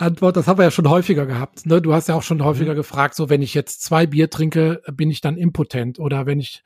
[0.00, 0.36] Antwort.
[0.36, 1.66] Das haben wir ja schon häufiger gehabt.
[1.66, 1.80] Ne?
[1.82, 2.76] Du hast ja auch schon häufiger mhm.
[2.76, 6.62] gefragt, so wenn ich jetzt zwei Bier trinke, bin ich dann impotent oder wenn ich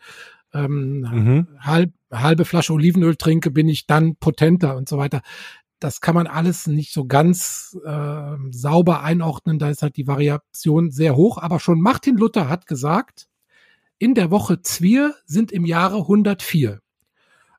[0.53, 1.49] ähm, mhm.
[1.61, 5.22] halb, halbe Flasche Olivenöl trinke, bin ich dann potenter und so weiter.
[5.80, 9.59] Das kann man alles nicht so ganz äh, sauber einordnen.
[9.59, 11.39] Da ist halt die Variation sehr hoch.
[11.39, 13.26] Aber schon Martin Luther hat gesagt,
[13.99, 16.80] in der Woche Zwier sind im Jahre 104.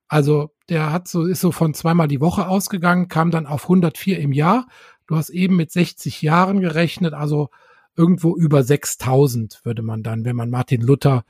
[0.08, 4.20] Also der hat so, ist so von zweimal die Woche ausgegangen, kam dann auf 104
[4.20, 4.68] im Jahr.
[5.08, 7.50] Du hast eben mit 60 Jahren gerechnet, also
[7.96, 11.24] irgendwo über 6000 würde man dann, wenn man Martin Luther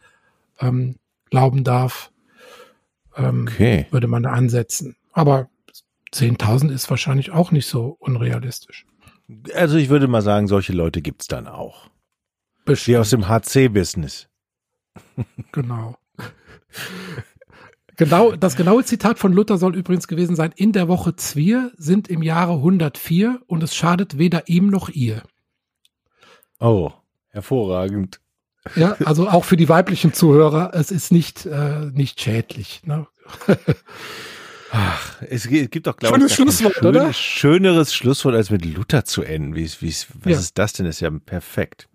[0.60, 0.96] ähm,
[1.30, 2.12] glauben darf,
[3.16, 3.88] ähm, okay.
[3.92, 4.96] würde man da ansetzen.
[5.12, 5.50] Aber
[6.14, 8.86] 10.000 ist wahrscheinlich auch nicht so unrealistisch.
[9.54, 11.90] Also ich würde mal sagen, solche Leute gibt's dann auch.
[12.64, 12.94] Bestimmt.
[12.94, 14.28] Die aus dem HC-Business.
[15.52, 15.98] Genau.
[17.98, 22.08] Genau, das genaue Zitat von Luther soll übrigens gewesen sein, in der Woche Zwier sind
[22.08, 25.24] im Jahre 104 und es schadet weder ihm noch ihr.
[26.60, 26.92] Oh,
[27.30, 28.20] hervorragend.
[28.76, 32.82] Ja, also auch für die weiblichen Zuhörer, es ist nicht, äh, nicht schädlich.
[32.86, 33.08] Ne?
[34.72, 37.14] Ach, es gibt doch, glaube ich, Schlusswort, schönes, oder?
[37.14, 39.56] schöneres Schlusswort, als mit Luther zu enden.
[39.56, 40.40] Wie, wie, was ja.
[40.40, 40.86] ist das denn?
[40.86, 41.88] Das ist ja perfekt.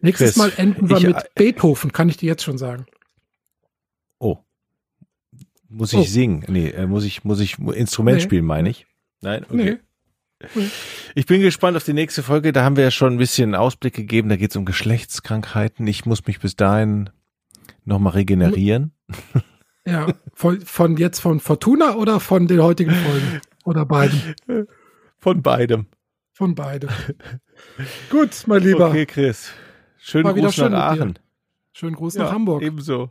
[0.00, 2.86] Nächstes Chris, Mal enden wir ich, mit Beethoven, kann ich dir jetzt schon sagen.
[5.72, 5.76] Oh.
[5.78, 6.04] Muss ich oh.
[6.04, 6.44] singen?
[6.48, 8.22] Nee, äh, muss ich, muss ich Instrument nee.
[8.22, 8.86] spielen, meine ich?
[9.20, 9.44] Nein?
[9.44, 9.56] Okay.
[9.56, 9.78] Nee.
[11.14, 12.52] Ich bin gespannt auf die nächste Folge.
[12.52, 14.28] Da haben wir ja schon ein bisschen Ausblick gegeben.
[14.28, 15.86] Da geht es um Geschlechtskrankheiten.
[15.86, 17.10] Ich muss mich bis dahin
[17.84, 18.92] nochmal regenerieren.
[19.84, 23.40] Ja, von, von jetzt von Fortuna oder von den heutigen Folgen?
[23.64, 24.36] Oder beiden?
[25.18, 25.86] Von beidem.
[26.32, 26.90] Von beidem.
[28.08, 28.90] Gut, mein Lieber.
[28.90, 29.52] Okay, Chris.
[29.98, 31.18] Schönen Gruß schön nach Aachen.
[31.72, 32.62] Schönen Gruß ja, nach Hamburg.
[32.62, 33.10] Ebenso.